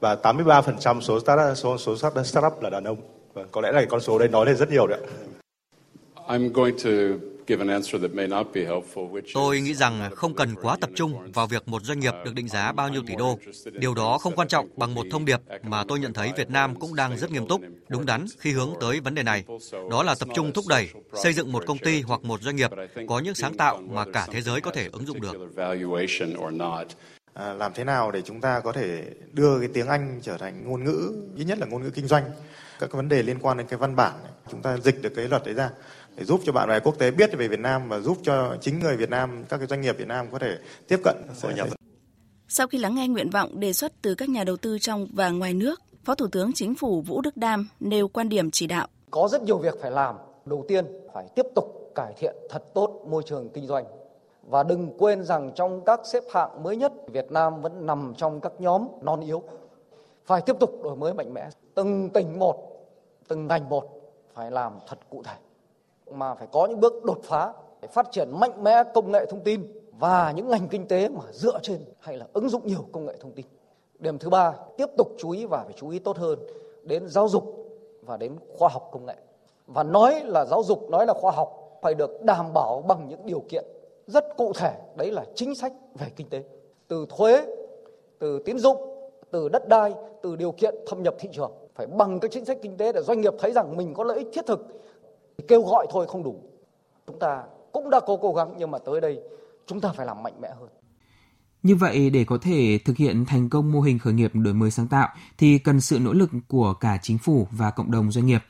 và 0.00 0.16
83% 0.22 1.00
số 1.00 1.20
startup 1.20 1.56
số 1.56 1.78
số 1.78 1.96
startup 2.24 2.62
là 2.62 2.70
đàn 2.70 2.84
ông. 2.84 2.96
Và 3.34 3.44
có 3.52 3.60
lẽ 3.60 3.72
là 3.72 3.78
cái 3.78 3.86
con 3.90 4.00
số 4.00 4.18
đấy 4.18 4.28
nói 4.28 4.46
lên 4.46 4.56
rất 4.56 4.70
nhiều 4.70 4.86
đấy 4.86 5.00
ạ. 5.02 5.08
I'm 6.28 6.52
going 6.52 6.76
to 6.84 6.90
give 7.46 7.62
an 7.62 7.68
answer 7.68 8.02
that 8.02 8.14
may 8.14 8.26
not 8.26 8.46
be 8.54 8.60
helpful, 8.60 9.10
which 9.10 9.30
Tôi 9.34 9.56
is 9.56 9.64
nghĩ 9.64 9.74
rằng 9.74 10.10
không 10.14 10.34
cần 10.34 10.54
quá 10.62 10.76
tập 10.80 10.90
trung 10.94 11.32
vào 11.32 11.46
việc 11.46 11.68
một 11.68 11.82
doanh 11.82 12.00
nghiệp 12.00 12.14
được 12.24 12.34
định 12.34 12.48
giá 12.48 12.72
bao 12.72 12.88
nhiêu 12.88 13.02
tỷ 13.06 13.14
đô. 13.16 13.38
Điều 13.72 13.94
đó 13.94 14.18
không 14.18 14.36
quan 14.36 14.48
trọng 14.48 14.68
bằng 14.76 14.94
một 14.94 15.06
thông 15.10 15.24
điệp 15.24 15.40
mà 15.62 15.84
tôi 15.88 15.98
nhận 15.98 16.12
thấy 16.12 16.32
Việt 16.36 16.50
Nam 16.50 16.74
cũng 16.74 16.94
đang 16.94 17.16
rất 17.16 17.30
nghiêm 17.30 17.46
túc, 17.48 17.60
đúng 17.88 18.06
đắn 18.06 18.26
khi 18.38 18.52
hướng 18.52 18.74
tới 18.80 19.00
vấn 19.00 19.14
đề 19.14 19.22
này. 19.22 19.44
Đó 19.90 20.02
là 20.02 20.14
tập 20.14 20.28
trung 20.34 20.52
thúc 20.52 20.64
đẩy, 20.68 20.88
xây 21.14 21.32
dựng 21.32 21.52
một 21.52 21.64
công 21.66 21.78
ty 21.78 22.00
hoặc 22.00 22.24
một 22.24 22.42
doanh 22.42 22.56
nghiệp 22.56 22.70
có 23.08 23.18
những 23.18 23.34
sáng 23.34 23.56
tạo 23.56 23.82
mà 23.90 24.04
cả 24.12 24.26
thế 24.32 24.40
giới 24.40 24.60
có 24.60 24.70
thể 24.70 24.88
ứng 24.92 25.06
dụng 25.06 25.20
được. 25.20 25.36
À, 27.34 27.52
làm 27.52 27.72
thế 27.74 27.84
nào 27.84 28.10
để 28.10 28.22
chúng 28.22 28.40
ta 28.40 28.60
có 28.60 28.72
thể 28.72 29.04
đưa 29.32 29.58
cái 29.58 29.68
tiếng 29.74 29.86
Anh 29.86 30.20
trở 30.22 30.36
thành 30.36 30.64
ngôn 30.64 30.84
ngữ 30.84 31.12
ít 31.36 31.44
nhất 31.44 31.58
là 31.58 31.66
ngôn 31.66 31.82
ngữ 31.82 31.90
kinh 31.90 32.06
doanh 32.06 32.24
các 32.80 32.90
cái 32.90 32.96
vấn 32.96 33.08
đề 33.08 33.22
liên 33.22 33.38
quan 33.40 33.58
đến 33.58 33.66
cái 33.66 33.78
văn 33.78 33.96
bản 33.96 34.12
này, 34.22 34.32
chúng 34.50 34.62
ta 34.62 34.76
dịch 34.76 35.02
được 35.02 35.12
cái 35.16 35.28
luật 35.28 35.44
đấy 35.44 35.54
ra 35.54 35.70
để 36.16 36.24
giúp 36.24 36.40
cho 36.44 36.52
bạn 36.52 36.68
bè 36.68 36.80
quốc 36.80 36.98
tế 36.98 37.10
biết 37.10 37.30
về 37.38 37.48
Việt 37.48 37.60
Nam 37.60 37.88
và 37.88 38.00
giúp 38.00 38.18
cho 38.22 38.56
chính 38.60 38.80
người 38.80 38.96
Việt 38.96 39.10
Nam 39.10 39.44
các 39.48 39.58
cái 39.58 39.66
doanh 39.66 39.80
nghiệp 39.80 39.98
Việt 39.98 40.08
Nam 40.08 40.26
có 40.32 40.38
thể 40.38 40.58
tiếp 40.88 41.00
cận 41.04 41.16
hội 41.42 41.54
nhập 41.54 41.68
Sau 42.48 42.66
khi 42.66 42.78
lắng 42.78 42.94
nghe 42.94 43.08
nguyện 43.08 43.30
vọng 43.30 43.60
đề 43.60 43.72
xuất 43.72 43.92
từ 44.02 44.14
các 44.14 44.28
nhà 44.28 44.44
đầu 44.44 44.56
tư 44.56 44.78
trong 44.78 45.06
và 45.12 45.30
ngoài 45.30 45.54
nước, 45.54 45.80
Phó 46.04 46.14
Thủ 46.14 46.26
tướng 46.32 46.52
Chính 46.54 46.74
phủ 46.74 47.02
Vũ 47.02 47.20
Đức 47.20 47.36
Đam 47.36 47.68
nêu 47.80 48.08
quan 48.08 48.28
điểm 48.28 48.50
chỉ 48.50 48.66
đạo. 48.66 48.88
Có 49.10 49.28
rất 49.32 49.42
nhiều 49.42 49.58
việc 49.58 49.74
phải 49.82 49.90
làm. 49.90 50.14
Đầu 50.46 50.64
tiên 50.68 50.84
phải 51.14 51.24
tiếp 51.36 51.46
tục 51.54 51.92
cải 51.94 52.12
thiện 52.18 52.34
thật 52.50 52.62
tốt 52.74 53.04
môi 53.08 53.22
trường 53.26 53.48
kinh 53.54 53.66
doanh. 53.66 53.84
Và 54.50 54.62
đừng 54.62 54.92
quên 54.98 55.24
rằng 55.24 55.52
trong 55.54 55.80
các 55.84 56.00
xếp 56.04 56.24
hạng 56.30 56.62
mới 56.62 56.76
nhất, 56.76 56.92
Việt 57.06 57.32
Nam 57.32 57.62
vẫn 57.62 57.86
nằm 57.86 58.14
trong 58.16 58.40
các 58.40 58.52
nhóm 58.58 58.88
non 59.00 59.20
yếu. 59.20 59.42
Phải 60.24 60.42
tiếp 60.42 60.56
tục 60.60 60.82
đổi 60.82 60.96
mới 60.96 61.14
mạnh 61.14 61.34
mẽ. 61.34 61.48
Từng 61.74 62.10
tỉnh 62.10 62.38
một, 62.38 62.56
từng 63.28 63.46
ngành 63.46 63.68
một 63.68 63.84
phải 64.34 64.50
làm 64.50 64.78
thật 64.86 64.98
cụ 65.10 65.22
thể. 65.22 65.34
Mà 66.10 66.34
phải 66.34 66.48
có 66.52 66.66
những 66.66 66.80
bước 66.80 67.04
đột 67.04 67.18
phá 67.22 67.52
để 67.80 67.88
phát 67.88 68.06
triển 68.10 68.28
mạnh 68.40 68.64
mẽ 68.64 68.82
công 68.94 69.12
nghệ 69.12 69.26
thông 69.26 69.40
tin 69.40 69.72
và 69.98 70.32
những 70.36 70.48
ngành 70.48 70.68
kinh 70.68 70.88
tế 70.88 71.08
mà 71.08 71.20
dựa 71.32 71.58
trên 71.62 71.84
hay 72.00 72.16
là 72.16 72.26
ứng 72.32 72.48
dụng 72.48 72.66
nhiều 72.66 72.84
công 72.92 73.04
nghệ 73.06 73.16
thông 73.20 73.32
tin. 73.32 73.46
Điểm 73.98 74.18
thứ 74.18 74.30
ba, 74.30 74.52
tiếp 74.76 74.86
tục 74.98 75.08
chú 75.18 75.30
ý 75.30 75.46
và 75.46 75.62
phải 75.64 75.72
chú 75.76 75.88
ý 75.88 75.98
tốt 75.98 76.16
hơn 76.16 76.38
đến 76.82 77.08
giáo 77.08 77.28
dục 77.28 77.66
và 78.02 78.16
đến 78.16 78.36
khoa 78.58 78.68
học 78.68 78.88
công 78.92 79.06
nghệ. 79.06 79.16
Và 79.66 79.82
nói 79.82 80.20
là 80.24 80.44
giáo 80.44 80.62
dục, 80.62 80.90
nói 80.90 81.06
là 81.06 81.14
khoa 81.14 81.32
học 81.32 81.78
phải 81.82 81.94
được 81.94 82.22
đảm 82.22 82.52
bảo 82.52 82.82
bằng 82.88 83.08
những 83.08 83.26
điều 83.26 83.44
kiện 83.48 83.64
rất 84.10 84.24
cụ 84.36 84.52
thể, 84.56 84.78
đấy 84.96 85.10
là 85.12 85.24
chính 85.34 85.54
sách 85.54 85.72
về 85.98 86.06
kinh 86.16 86.28
tế. 86.28 86.44
Từ 86.88 87.06
thuế, 87.16 87.46
từ 88.18 88.42
tín 88.44 88.58
dụng, 88.58 88.76
từ 89.30 89.48
đất 89.48 89.68
đai, 89.68 89.94
từ 90.22 90.36
điều 90.36 90.52
kiện 90.52 90.74
thâm 90.86 91.02
nhập 91.02 91.14
thị 91.18 91.28
trường. 91.32 91.52
Phải 91.74 91.86
bằng 91.86 92.20
các 92.20 92.30
chính 92.30 92.44
sách 92.44 92.58
kinh 92.62 92.76
tế 92.76 92.92
để 92.92 93.02
doanh 93.02 93.20
nghiệp 93.20 93.34
thấy 93.38 93.52
rằng 93.52 93.76
mình 93.76 93.94
có 93.94 94.04
lợi 94.04 94.18
ích 94.18 94.28
thiết 94.32 94.46
thực. 94.46 94.66
Kêu 95.48 95.62
gọi 95.62 95.86
thôi 95.90 96.06
không 96.08 96.22
đủ. 96.22 96.40
Chúng 97.06 97.18
ta 97.18 97.42
cũng 97.72 97.90
đã 97.90 98.00
có 98.00 98.16
cố 98.20 98.32
gắng 98.32 98.54
nhưng 98.58 98.70
mà 98.70 98.78
tới 98.78 99.00
đây 99.00 99.20
chúng 99.66 99.80
ta 99.80 99.92
phải 99.96 100.06
làm 100.06 100.22
mạnh 100.22 100.40
mẽ 100.40 100.48
hơn. 100.60 100.68
Như 101.62 101.76
vậy, 101.76 102.10
để 102.10 102.24
có 102.24 102.38
thể 102.42 102.78
thực 102.84 102.96
hiện 102.96 103.24
thành 103.28 103.50
công 103.50 103.72
mô 103.72 103.80
hình 103.80 103.98
khởi 103.98 104.12
nghiệp 104.12 104.30
đổi 104.34 104.54
mới 104.54 104.70
sáng 104.70 104.88
tạo 104.88 105.08
thì 105.38 105.58
cần 105.58 105.80
sự 105.80 105.98
nỗ 105.98 106.12
lực 106.12 106.30
của 106.48 106.74
cả 106.80 106.98
chính 107.02 107.18
phủ 107.18 107.46
và 107.50 107.70
cộng 107.70 107.90
đồng 107.90 108.10
doanh 108.10 108.26
nghiệp. 108.26 108.40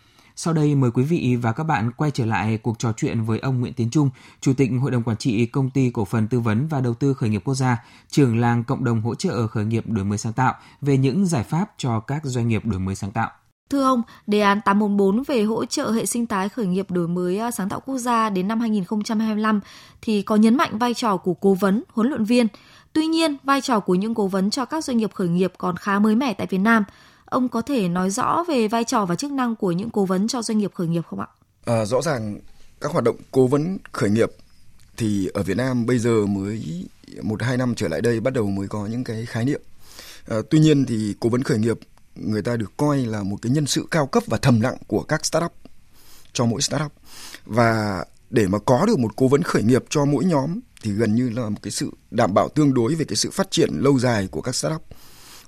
Sau 0.42 0.54
đây 0.54 0.74
mời 0.74 0.90
quý 0.90 1.02
vị 1.02 1.36
và 1.42 1.52
các 1.52 1.64
bạn 1.64 1.90
quay 1.96 2.10
trở 2.10 2.26
lại 2.26 2.58
cuộc 2.62 2.78
trò 2.78 2.92
chuyện 2.96 3.22
với 3.22 3.38
ông 3.38 3.60
Nguyễn 3.60 3.72
Tiến 3.72 3.90
Trung, 3.90 4.10
Chủ 4.40 4.52
tịch 4.56 4.70
Hội 4.80 4.90
đồng 4.90 5.02
Quản 5.02 5.16
trị 5.16 5.46
Công 5.46 5.70
ty 5.70 5.90
Cổ 5.90 6.04
phần 6.04 6.28
Tư 6.28 6.40
vấn 6.40 6.68
và 6.68 6.80
Đầu 6.80 6.94
tư 6.94 7.14
Khởi 7.14 7.30
nghiệp 7.30 7.42
Quốc 7.44 7.54
gia, 7.54 7.84
trưởng 8.10 8.40
làng 8.40 8.64
cộng 8.64 8.84
đồng 8.84 9.02
hỗ 9.02 9.14
trợ 9.14 9.46
khởi 9.46 9.64
nghiệp 9.64 9.84
đổi 9.86 10.04
mới 10.04 10.18
sáng 10.18 10.32
tạo 10.32 10.54
về 10.80 10.96
những 10.96 11.26
giải 11.26 11.42
pháp 11.42 11.70
cho 11.76 12.00
các 12.00 12.20
doanh 12.24 12.48
nghiệp 12.48 12.66
đổi 12.66 12.80
mới 12.80 12.94
sáng 12.94 13.10
tạo. 13.10 13.30
Thưa 13.70 13.82
ông, 13.82 14.02
đề 14.26 14.40
án 14.40 14.60
844 14.64 15.22
về 15.22 15.42
hỗ 15.42 15.64
trợ 15.64 15.90
hệ 15.90 16.06
sinh 16.06 16.26
thái 16.26 16.48
khởi 16.48 16.66
nghiệp 16.66 16.90
đổi 16.90 17.08
mới 17.08 17.38
à, 17.38 17.50
sáng 17.50 17.68
tạo 17.68 17.80
quốc 17.80 17.98
gia 17.98 18.30
đến 18.30 18.48
năm 18.48 18.60
2025 18.60 19.60
thì 20.02 20.22
có 20.22 20.36
nhấn 20.36 20.56
mạnh 20.56 20.78
vai 20.78 20.94
trò 20.94 21.16
của 21.16 21.34
cố 21.34 21.54
vấn, 21.54 21.82
huấn 21.92 22.08
luyện 22.08 22.24
viên. 22.24 22.46
Tuy 22.92 23.06
nhiên, 23.06 23.36
vai 23.44 23.60
trò 23.60 23.80
của 23.80 23.94
những 23.94 24.14
cố 24.14 24.26
vấn 24.26 24.50
cho 24.50 24.64
các 24.64 24.84
doanh 24.84 24.96
nghiệp 24.96 25.14
khởi 25.14 25.28
nghiệp 25.28 25.52
còn 25.58 25.76
khá 25.76 25.98
mới 25.98 26.14
mẻ 26.14 26.34
tại 26.34 26.46
Việt 26.50 26.58
Nam. 26.58 26.84
Ông 27.30 27.48
có 27.48 27.62
thể 27.62 27.88
nói 27.88 28.10
rõ 28.10 28.44
về 28.48 28.68
vai 28.68 28.84
trò 28.84 29.04
và 29.04 29.14
chức 29.14 29.30
năng 29.30 29.56
của 29.56 29.72
những 29.72 29.90
cố 29.90 30.04
vấn 30.04 30.28
cho 30.28 30.42
doanh 30.42 30.58
nghiệp 30.58 30.70
khởi 30.74 30.86
nghiệp 30.86 31.02
không 31.10 31.20
ạ? 31.20 31.26
À, 31.64 31.84
rõ 31.84 32.02
ràng 32.02 32.40
các 32.80 32.92
hoạt 32.92 33.04
động 33.04 33.16
cố 33.30 33.46
vấn 33.46 33.78
khởi 33.92 34.10
nghiệp 34.10 34.30
thì 34.96 35.28
ở 35.34 35.42
Việt 35.42 35.56
Nam 35.56 35.86
bây 35.86 35.98
giờ 35.98 36.26
mới 36.26 36.86
một 37.22 37.42
hai 37.42 37.56
năm 37.56 37.74
trở 37.74 37.88
lại 37.88 38.00
đây 38.00 38.20
bắt 38.20 38.32
đầu 38.32 38.46
mới 38.46 38.68
có 38.68 38.86
những 38.86 39.04
cái 39.04 39.26
khái 39.26 39.44
niệm. 39.44 39.60
À, 40.28 40.36
tuy 40.50 40.58
nhiên 40.58 40.84
thì 40.84 41.14
cố 41.20 41.28
vấn 41.28 41.42
khởi 41.42 41.58
nghiệp 41.58 41.78
người 42.14 42.42
ta 42.42 42.56
được 42.56 42.76
coi 42.76 42.98
là 42.98 43.22
một 43.22 43.36
cái 43.42 43.52
nhân 43.52 43.66
sự 43.66 43.86
cao 43.90 44.06
cấp 44.06 44.22
và 44.26 44.38
thầm 44.42 44.60
lặng 44.60 44.76
của 44.86 45.02
các 45.02 45.26
startup 45.26 45.52
cho 46.32 46.46
mỗi 46.46 46.62
startup 46.62 46.92
và 47.46 48.04
để 48.30 48.48
mà 48.48 48.58
có 48.58 48.86
được 48.86 48.98
một 48.98 49.16
cố 49.16 49.28
vấn 49.28 49.42
khởi 49.42 49.62
nghiệp 49.62 49.84
cho 49.88 50.04
mỗi 50.04 50.24
nhóm 50.24 50.60
thì 50.82 50.92
gần 50.92 51.14
như 51.14 51.30
là 51.30 51.48
một 51.48 51.58
cái 51.62 51.70
sự 51.70 51.90
đảm 52.10 52.34
bảo 52.34 52.48
tương 52.48 52.74
đối 52.74 52.94
về 52.94 53.04
cái 53.04 53.16
sự 53.16 53.30
phát 53.30 53.50
triển 53.50 53.70
lâu 53.72 53.98
dài 53.98 54.28
của 54.30 54.40
các 54.40 54.54
startup. 54.54 54.82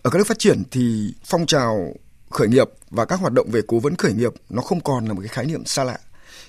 Ở 0.03 0.11
các 0.11 0.19
nước 0.19 0.27
phát 0.27 0.39
triển 0.39 0.63
thì 0.71 1.15
phong 1.25 1.47
trào 1.47 1.95
khởi 2.31 2.49
nghiệp 2.49 2.71
và 2.91 3.05
các 3.05 3.21
hoạt 3.21 3.33
động 3.33 3.51
về 3.51 3.61
cố 3.67 3.79
vấn 3.79 3.97
khởi 3.97 4.13
nghiệp 4.13 4.33
nó 4.51 4.63
không 4.63 4.81
còn 4.81 5.07
là 5.07 5.13
một 5.13 5.21
cái 5.21 5.29
khái 5.29 5.47
niệm 5.47 5.65
xa 5.65 5.85
lạ. 5.85 5.99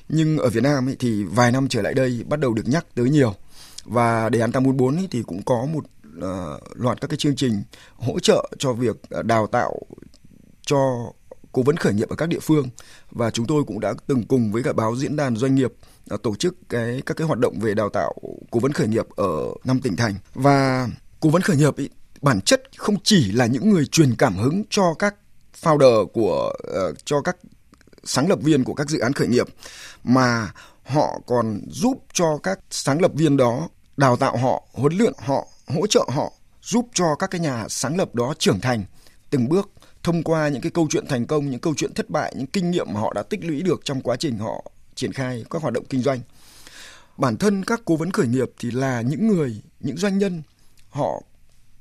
Nhưng 0.09 0.37
ở 0.37 0.49
Việt 0.49 0.63
Nam 0.63 0.89
ấy 0.89 0.95
thì 0.99 1.23
vài 1.23 1.51
năm 1.51 1.67
trở 1.67 1.81
lại 1.81 1.93
đây 1.93 2.23
bắt 2.27 2.39
đầu 2.39 2.53
được 2.53 2.67
nhắc 2.67 2.85
tới 2.95 3.09
nhiều. 3.09 3.35
Và 3.85 4.29
đề 4.29 4.39
án 4.39 4.51
844 4.51 4.95
ấy 4.95 5.07
thì 5.11 5.23
cũng 5.23 5.41
có 5.43 5.65
một 5.65 5.85
uh, 6.17 6.77
loạt 6.77 7.01
các 7.01 7.07
cái 7.07 7.17
chương 7.17 7.35
trình 7.35 7.63
hỗ 7.95 8.19
trợ 8.19 8.49
cho 8.57 8.73
việc 8.73 8.95
ờ, 9.09 9.23
đào 9.23 9.47
tạo 9.47 9.79
cho 10.65 10.77
cố 11.51 11.61
vấn 11.63 11.77
khởi 11.77 11.93
nghiệp 11.93 12.09
ở 12.09 12.15
các 12.15 12.29
địa 12.29 12.39
phương 12.39 12.69
và 13.11 13.31
chúng 13.31 13.45
tôi 13.45 13.63
cũng 13.63 13.79
đã 13.79 13.93
từng 14.07 14.23
cùng 14.23 14.51
với 14.51 14.63
cả 14.63 14.73
báo 14.73 14.95
diễn 14.95 15.15
đàn 15.15 15.35
doanh 15.35 15.55
nghiệp 15.55 15.73
uh, 16.13 16.23
tổ 16.23 16.35
chức 16.35 16.55
cái 16.69 17.01
các 17.05 17.17
cái 17.17 17.27
hoạt 17.27 17.39
động 17.39 17.59
về 17.59 17.73
đào 17.73 17.89
tạo 17.89 18.13
cố 18.51 18.59
vấn 18.59 18.71
khởi 18.71 18.87
nghiệp 18.87 19.05
ở 19.15 19.37
năm 19.63 19.81
tỉnh 19.81 19.95
thành 19.95 20.15
và 20.33 20.87
cố 21.19 21.29
vấn 21.29 21.41
khởi 21.41 21.57
nghiệp 21.57 21.77
ý, 21.77 21.89
bản 22.23 22.41
chất 22.41 22.63
không 22.77 22.95
chỉ 23.03 23.31
là 23.31 23.45
những 23.45 23.69
người 23.69 23.85
truyền 23.85 24.15
cảm 24.15 24.37
hứng 24.37 24.63
cho 24.69 24.93
các 24.99 25.15
founder 25.61 26.05
của 26.05 26.53
uh, 26.89 27.05
cho 27.05 27.21
các 27.21 27.37
sáng 28.03 28.29
lập 28.29 28.39
viên 28.41 28.63
của 28.63 28.73
các 28.73 28.89
dự 28.89 28.99
án 28.99 29.13
khởi 29.13 29.27
nghiệp 29.27 29.47
mà 30.03 30.51
họ 30.83 31.19
còn 31.25 31.61
giúp 31.69 32.03
cho 32.13 32.37
các 32.43 32.59
sáng 32.69 33.01
lập 33.01 33.11
viên 33.15 33.37
đó 33.37 33.69
đào 33.97 34.15
tạo 34.15 34.37
họ, 34.37 34.63
huấn 34.73 34.93
luyện 34.97 35.13
họ, 35.17 35.47
hỗ 35.67 35.87
trợ 35.87 36.05
họ, 36.09 36.33
giúp 36.61 36.87
cho 36.93 37.15
các 37.15 37.31
cái 37.31 37.41
nhà 37.41 37.65
sáng 37.69 37.97
lập 37.97 38.15
đó 38.15 38.33
trưởng 38.39 38.59
thành 38.59 38.83
từng 39.29 39.49
bước 39.49 39.71
thông 40.03 40.23
qua 40.23 40.47
những 40.47 40.61
cái 40.61 40.71
câu 40.71 40.87
chuyện 40.89 41.07
thành 41.07 41.25
công, 41.25 41.49
những 41.49 41.59
câu 41.59 41.73
chuyện 41.77 41.93
thất 41.93 42.09
bại, 42.09 42.33
những 42.37 42.47
kinh 42.47 42.71
nghiệm 42.71 42.87
mà 42.93 42.99
họ 42.99 43.13
đã 43.13 43.23
tích 43.23 43.45
lũy 43.45 43.61
được 43.61 43.81
trong 43.83 44.01
quá 44.01 44.15
trình 44.15 44.37
họ 44.37 44.63
triển 44.95 45.13
khai 45.13 45.45
các 45.49 45.61
hoạt 45.61 45.73
động 45.73 45.85
kinh 45.89 46.01
doanh. 46.01 46.19
Bản 47.17 47.37
thân 47.37 47.63
các 47.63 47.81
cố 47.85 47.95
vấn 47.95 48.11
khởi 48.11 48.27
nghiệp 48.27 48.51
thì 48.59 48.71
là 48.71 49.01
những 49.01 49.27
người, 49.27 49.61
những 49.79 49.97
doanh 49.97 50.17
nhân 50.17 50.41
họ 50.89 51.21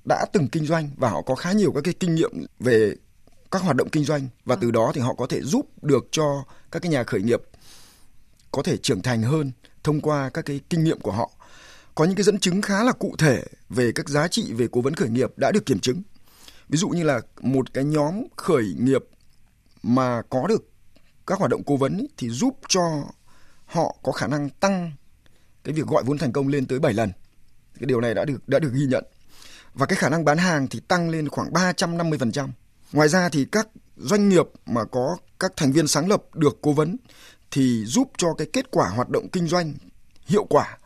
đã 0.05 0.27
từng 0.33 0.49
kinh 0.49 0.67
doanh 0.67 0.91
và 0.97 1.11
họ 1.11 1.23
có 1.23 1.35
khá 1.35 1.53
nhiều 1.53 1.73
các 1.73 1.81
cái 1.85 1.95
kinh 2.01 2.15
nghiệm 2.15 2.47
về 2.61 2.95
các 3.51 3.63
hoạt 3.63 3.77
động 3.77 3.89
kinh 3.89 4.05
doanh 4.05 4.29
và 4.45 4.57
từ 4.57 4.71
đó 4.71 4.93
thì 4.95 5.01
họ 5.01 5.15
có 5.15 5.27
thể 5.27 5.41
giúp 5.41 5.83
được 5.83 6.09
cho 6.11 6.45
các 6.71 6.83
cái 6.83 6.93
nhà 6.93 7.05
khởi 7.05 7.23
nghiệp 7.23 7.43
có 8.51 8.63
thể 8.63 8.77
trưởng 8.77 9.03
thành 9.03 9.23
hơn 9.23 9.53
thông 9.85 10.01
qua 10.01 10.31
các 10.31 10.45
cái 10.45 10.61
kinh 10.71 10.85
nghiệm 10.85 11.01
của 11.01 11.13
họ. 11.13 11.31
Có 11.95 12.05
những 12.05 12.15
cái 12.15 12.25
dẫn 12.25 12.39
chứng 12.39 12.63
khá 12.63 12.85
là 12.85 12.93
cụ 12.93 13.15
thể 13.19 13.45
về 13.69 13.93
các 13.93 14.09
giá 14.09 14.29
trị 14.29 14.53
về 14.53 14.69
cố 14.73 14.81
vấn 14.81 14.95
khởi 14.95 15.09
nghiệp 15.09 15.33
đã 15.37 15.51
được 15.51 15.67
kiểm 15.67 15.79
chứng. 15.79 16.03
Ví 16.69 16.79
dụ 16.79 16.89
như 16.89 17.03
là 17.03 17.21
một 17.41 17.75
cái 17.75 17.85
nhóm 17.85 18.23
khởi 18.37 18.75
nghiệp 18.79 19.05
mà 19.83 20.23
có 20.23 20.47
được 20.47 20.71
các 21.27 21.39
hoạt 21.39 21.51
động 21.51 21.63
cố 21.67 21.77
vấn 21.77 21.99
ý, 21.99 22.09
thì 22.17 22.31
giúp 22.31 22.59
cho 22.69 23.05
họ 23.67 23.97
có 24.03 24.13
khả 24.13 24.27
năng 24.27 24.51
tăng 24.51 24.93
cái 25.65 25.75
việc 25.75 25.87
gọi 25.87 26.03
vốn 26.03 26.19
thành 26.19 26.33
công 26.33 26.49
lên 26.49 26.67
tới 26.67 26.79
7 26.79 26.93
lần. 26.93 27.13
Cái 27.81 27.87
điều 27.87 28.01
này 28.01 28.15
đã 28.15 28.25
được 28.25 28.49
đã 28.49 28.59
được 28.59 28.73
ghi 28.73 28.87
nhận. 28.87 29.05
Và 29.75 29.87
cái 29.87 29.97
khả 29.97 30.09
năng 30.09 30.25
bán 30.25 30.39
hàng 30.39 30.67
thì 30.69 30.81
tăng 30.81 31.11
lên 31.11 31.29
khoảng 31.29 31.53
350%. 31.53 32.49
Ngoài 32.93 33.09
ra 33.09 33.29
thì 33.29 33.45
các 33.45 33.69
doanh 33.97 34.29
nghiệp 34.29 34.47
mà 34.67 34.85
có 34.85 35.17
các 35.41 35.53
thành 35.57 35.73
viên 35.73 35.87
sáng 35.87 36.09
lập 36.09 36.23
được 36.35 36.59
cố 36.63 36.73
vấn 36.73 36.97
thì 37.51 37.85
giúp 37.85 38.11
cho 38.17 38.35
cái 38.35 38.47
kết 38.53 38.71
quả 38.71 38.89
hoạt 38.89 39.09
động 39.09 39.29
kinh 39.29 39.47
doanh 39.47 39.75
hiệu 40.27 40.45
quả 40.45 40.79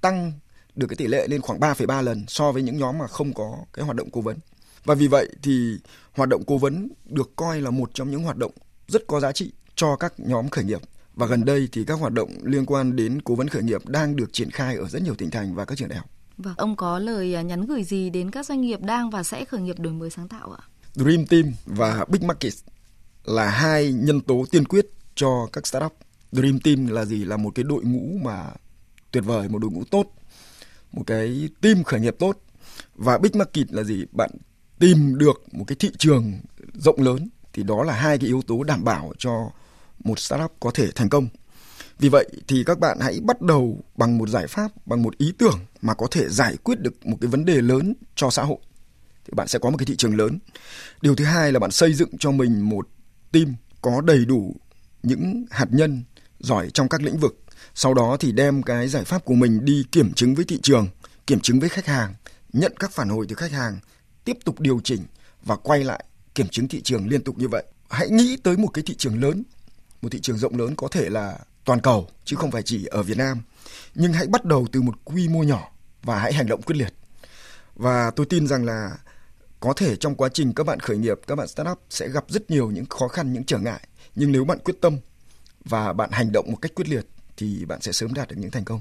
tăng 0.00 0.32
được 0.74 0.86
cái 0.86 0.96
tỷ 0.96 1.06
lệ 1.06 1.26
lên 1.26 1.40
khoảng 1.40 1.60
3,3 1.60 2.02
lần 2.02 2.24
so 2.28 2.52
với 2.52 2.62
những 2.62 2.78
nhóm 2.78 2.98
mà 2.98 3.06
không 3.06 3.34
có 3.34 3.58
cái 3.72 3.84
hoạt 3.84 3.96
động 3.96 4.10
cố 4.12 4.20
vấn. 4.20 4.38
Và 4.84 4.94
vì 4.94 5.08
vậy 5.08 5.28
thì 5.42 5.78
hoạt 6.12 6.28
động 6.28 6.42
cố 6.46 6.58
vấn 6.58 6.88
được 7.04 7.30
coi 7.36 7.60
là 7.60 7.70
một 7.70 7.90
trong 7.94 8.10
những 8.10 8.22
hoạt 8.22 8.36
động 8.36 8.52
rất 8.88 9.06
có 9.06 9.20
giá 9.20 9.32
trị 9.32 9.52
cho 9.74 9.96
các 9.96 10.12
nhóm 10.16 10.48
khởi 10.48 10.64
nghiệp. 10.64 10.80
Và 11.14 11.26
gần 11.26 11.44
đây 11.44 11.68
thì 11.72 11.84
các 11.84 11.94
hoạt 11.94 12.12
động 12.12 12.30
liên 12.42 12.66
quan 12.66 12.96
đến 12.96 13.22
cố 13.22 13.34
vấn 13.34 13.48
khởi 13.48 13.62
nghiệp 13.62 13.86
đang 13.86 14.16
được 14.16 14.32
triển 14.32 14.50
khai 14.50 14.76
ở 14.76 14.88
rất 14.88 15.02
nhiều 15.02 15.14
tỉnh 15.14 15.30
thành 15.30 15.54
và 15.54 15.64
các 15.64 15.78
trường 15.78 15.88
đại 15.88 15.98
học. 15.98 16.10
Vâng, 16.36 16.54
ông 16.56 16.76
có 16.76 16.98
lời 16.98 17.34
à, 17.34 17.42
nhắn 17.42 17.66
gửi 17.66 17.84
gì 17.84 18.10
đến 18.10 18.30
các 18.30 18.46
doanh 18.46 18.60
nghiệp 18.60 18.80
đang 18.80 19.10
và 19.10 19.22
sẽ 19.22 19.44
khởi 19.44 19.60
nghiệp 19.60 19.78
đổi 19.78 19.92
mới 19.92 20.10
sáng 20.10 20.28
tạo 20.28 20.52
ạ? 20.52 20.62
Dream 20.94 21.26
Team 21.26 21.44
và 21.66 22.04
Big 22.08 22.26
Market 22.26 22.52
là 23.24 23.50
hai 23.50 23.92
nhân 23.92 24.20
tố 24.20 24.44
tiên 24.50 24.64
quyết 24.64 24.86
cho 25.14 25.48
các 25.52 25.66
startup. 25.66 25.92
Dream 26.32 26.60
Team 26.60 26.86
là 26.86 27.04
gì? 27.04 27.24
Là 27.24 27.36
một 27.36 27.50
cái 27.54 27.62
đội 27.64 27.84
ngũ 27.84 28.18
mà 28.22 28.50
tuyệt 29.10 29.24
vời, 29.24 29.48
một 29.48 29.58
đội 29.58 29.70
ngũ 29.70 29.84
tốt, 29.84 30.06
một 30.92 31.02
cái 31.06 31.48
team 31.60 31.84
khởi 31.84 32.00
nghiệp 32.00 32.16
tốt. 32.18 32.38
Và 32.94 33.18
Big 33.18 33.30
Market 33.34 33.72
là 33.72 33.82
gì? 33.82 34.04
Bạn 34.12 34.30
tìm 34.78 35.18
được 35.18 35.42
một 35.52 35.64
cái 35.66 35.76
thị 35.78 35.90
trường 35.98 36.32
rộng 36.74 37.00
lớn 37.00 37.28
thì 37.52 37.62
đó 37.62 37.84
là 37.84 37.92
hai 37.92 38.18
cái 38.18 38.26
yếu 38.26 38.42
tố 38.42 38.62
đảm 38.62 38.84
bảo 38.84 39.12
cho 39.18 39.50
một 40.04 40.18
startup 40.18 40.52
có 40.60 40.70
thể 40.74 40.90
thành 40.94 41.08
công. 41.08 41.28
Vì 41.98 42.08
vậy 42.08 42.28
thì 42.48 42.64
các 42.64 42.78
bạn 42.78 42.98
hãy 43.00 43.20
bắt 43.22 43.40
đầu 43.40 43.84
bằng 43.96 44.18
một 44.18 44.28
giải 44.28 44.46
pháp, 44.46 44.86
bằng 44.86 45.02
một 45.02 45.18
ý 45.18 45.32
tưởng 45.38 45.58
mà 45.82 45.94
có 45.94 46.06
thể 46.10 46.28
giải 46.28 46.56
quyết 46.56 46.80
được 46.80 47.06
một 47.06 47.16
cái 47.20 47.28
vấn 47.28 47.44
đề 47.44 47.60
lớn 47.60 47.94
cho 48.14 48.30
xã 48.30 48.42
hội. 48.42 48.58
Thì 49.24 49.30
bạn 49.36 49.48
sẽ 49.48 49.58
có 49.58 49.70
một 49.70 49.76
cái 49.76 49.86
thị 49.86 49.96
trường 49.96 50.16
lớn. 50.16 50.38
Điều 51.00 51.14
thứ 51.14 51.24
hai 51.24 51.52
là 51.52 51.58
bạn 51.58 51.70
xây 51.70 51.94
dựng 51.94 52.18
cho 52.18 52.30
mình 52.30 52.68
một 52.68 52.88
team 53.32 53.54
có 53.82 54.00
đầy 54.00 54.24
đủ 54.24 54.56
những 55.02 55.44
hạt 55.50 55.68
nhân 55.70 56.02
giỏi 56.40 56.70
trong 56.70 56.88
các 56.88 57.02
lĩnh 57.02 57.18
vực. 57.18 57.38
Sau 57.74 57.94
đó 57.94 58.16
thì 58.20 58.32
đem 58.32 58.62
cái 58.62 58.88
giải 58.88 59.04
pháp 59.04 59.24
của 59.24 59.34
mình 59.34 59.64
đi 59.64 59.84
kiểm 59.92 60.12
chứng 60.12 60.34
với 60.34 60.44
thị 60.44 60.58
trường, 60.62 60.88
kiểm 61.26 61.40
chứng 61.40 61.60
với 61.60 61.68
khách 61.68 61.86
hàng, 61.86 62.14
nhận 62.52 62.72
các 62.78 62.92
phản 62.92 63.08
hồi 63.08 63.26
từ 63.28 63.34
khách 63.34 63.52
hàng, 63.52 63.78
tiếp 64.24 64.38
tục 64.44 64.60
điều 64.60 64.80
chỉnh 64.84 65.02
và 65.44 65.56
quay 65.56 65.84
lại 65.84 66.04
kiểm 66.34 66.48
chứng 66.48 66.68
thị 66.68 66.82
trường 66.82 67.08
liên 67.08 67.24
tục 67.24 67.38
như 67.38 67.48
vậy. 67.48 67.64
Hãy 67.90 68.10
nghĩ 68.10 68.36
tới 68.36 68.56
một 68.56 68.68
cái 68.68 68.84
thị 68.86 68.94
trường 68.98 69.22
lớn, 69.22 69.42
một 70.02 70.08
thị 70.12 70.20
trường 70.20 70.38
rộng 70.38 70.56
lớn 70.56 70.74
có 70.76 70.88
thể 70.88 71.08
là 71.10 71.38
toàn 71.64 71.80
cầu 71.80 72.08
chứ 72.24 72.36
không 72.36 72.50
phải 72.50 72.62
chỉ 72.62 72.86
ở 72.86 73.02
Việt 73.02 73.16
Nam. 73.16 73.42
Nhưng 73.94 74.12
hãy 74.12 74.26
bắt 74.26 74.44
đầu 74.44 74.66
từ 74.72 74.82
một 74.82 74.94
quy 75.04 75.28
mô 75.28 75.42
nhỏ 75.42 75.68
và 76.02 76.18
hãy 76.18 76.32
hành 76.32 76.46
động 76.46 76.62
quyết 76.62 76.76
liệt. 76.76 76.94
Và 77.74 78.10
tôi 78.16 78.26
tin 78.26 78.46
rằng 78.46 78.64
là 78.64 78.90
có 79.60 79.72
thể 79.72 79.96
trong 79.96 80.14
quá 80.14 80.28
trình 80.28 80.52
các 80.54 80.66
bạn 80.66 80.80
khởi 80.80 80.96
nghiệp, 80.96 81.20
các 81.26 81.34
bạn 81.34 81.48
startup 81.48 81.78
sẽ 81.90 82.08
gặp 82.08 82.24
rất 82.28 82.50
nhiều 82.50 82.70
những 82.70 82.86
khó 82.86 83.08
khăn, 83.08 83.32
những 83.32 83.44
trở 83.44 83.58
ngại. 83.58 83.88
Nhưng 84.14 84.32
nếu 84.32 84.44
bạn 84.44 84.58
quyết 84.58 84.74
tâm 84.80 84.96
và 85.64 85.92
bạn 85.92 86.10
hành 86.12 86.32
động 86.32 86.50
một 86.50 86.58
cách 86.62 86.72
quyết 86.74 86.88
liệt 86.88 87.06
thì 87.36 87.64
bạn 87.64 87.80
sẽ 87.80 87.92
sớm 87.92 88.14
đạt 88.14 88.28
được 88.28 88.36
những 88.38 88.50
thành 88.50 88.64
công. 88.64 88.80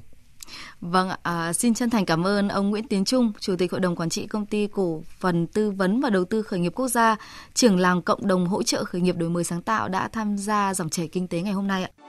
Vâng, 0.82 1.10
à, 1.24 1.54
xin 1.54 1.74
chân 1.74 1.90
thành 1.90 2.06
cảm 2.06 2.28
ơn 2.28 2.48
ông 2.48 2.70
Nguyễn 2.70 2.88
Tiến 2.88 3.06
Trung, 3.06 3.32
Chủ 3.40 3.56
tịch 3.56 3.72
Hội 3.72 3.82
đồng 3.82 3.96
Quản 3.96 4.10
trị 4.10 4.28
Công 4.28 4.46
ty 4.46 4.68
Cổ 4.68 5.04
phần 5.20 5.48
Tư 5.48 5.72
vấn 5.72 6.02
và 6.02 6.10
Đầu 6.10 6.26
tư 6.26 6.42
Khởi 6.42 6.60
nghiệp 6.60 6.74
Quốc 6.76 6.88
gia, 6.88 7.18
trưởng 7.54 7.80
làng 7.80 8.02
cộng 8.02 8.28
đồng 8.28 8.48
hỗ 8.48 8.64
trợ 8.64 8.84
khởi 8.84 9.02
nghiệp 9.02 9.16
đổi 9.18 9.30
mới 9.30 9.44
sáng 9.44 9.62
tạo 9.62 9.90
đã 9.90 10.08
tham 10.08 10.38
gia 10.38 10.74
dòng 10.74 10.90
chảy 10.90 11.08
kinh 11.08 11.28
tế 11.28 11.42
ngày 11.42 11.54
hôm 11.54 11.68
nay 11.68 11.84
ạ. 11.84 12.01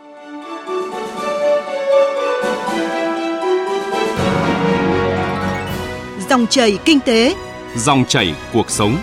Dòng 6.33 6.47
chảy 6.47 6.79
kinh 6.85 7.01
tế, 7.01 7.37
dòng 7.77 8.05
chảy 8.09 8.35
cuộc 8.53 8.71
sống. 8.71 8.99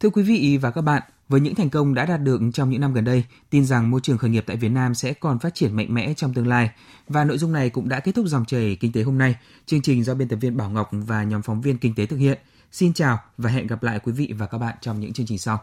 Thưa 0.00 0.10
quý 0.10 0.22
vị 0.22 0.58
và 0.62 0.70
các 0.70 0.80
bạn, 0.80 1.02
với 1.28 1.40
những 1.40 1.54
thành 1.54 1.70
công 1.70 1.94
đã 1.94 2.06
đạt 2.06 2.20
được 2.22 2.40
trong 2.54 2.70
những 2.70 2.80
năm 2.80 2.94
gần 2.94 3.04
đây, 3.04 3.24
tin 3.50 3.64
rằng 3.64 3.90
môi 3.90 4.00
trường 4.00 4.18
khởi 4.18 4.30
nghiệp 4.30 4.44
tại 4.46 4.56
Việt 4.56 4.68
Nam 4.68 4.94
sẽ 4.94 5.12
còn 5.12 5.38
phát 5.38 5.54
triển 5.54 5.76
mạnh 5.76 5.94
mẽ 5.94 6.14
trong 6.14 6.34
tương 6.34 6.48
lai. 6.48 6.70
Và 7.08 7.24
nội 7.24 7.38
dung 7.38 7.52
này 7.52 7.70
cũng 7.70 7.88
đã 7.88 8.00
kết 8.00 8.12
thúc 8.14 8.26
dòng 8.26 8.44
chảy 8.44 8.76
kinh 8.80 8.92
tế 8.92 9.02
hôm 9.02 9.18
nay. 9.18 9.36
Chương 9.66 9.82
trình 9.82 10.04
do 10.04 10.14
biên 10.14 10.28
tập 10.28 10.36
viên 10.36 10.56
Bảo 10.56 10.70
Ngọc 10.70 10.88
và 10.92 11.22
nhóm 11.22 11.42
phóng 11.42 11.60
viên 11.60 11.78
kinh 11.78 11.94
tế 11.94 12.06
thực 12.06 12.16
hiện. 12.16 12.38
Xin 12.72 12.92
chào 12.92 13.18
và 13.38 13.50
hẹn 13.50 13.66
gặp 13.66 13.82
lại 13.82 13.98
quý 13.98 14.12
vị 14.12 14.34
và 14.38 14.46
các 14.46 14.58
bạn 14.58 14.74
trong 14.80 15.00
những 15.00 15.12
chương 15.12 15.26
trình 15.26 15.38
sau. 15.38 15.58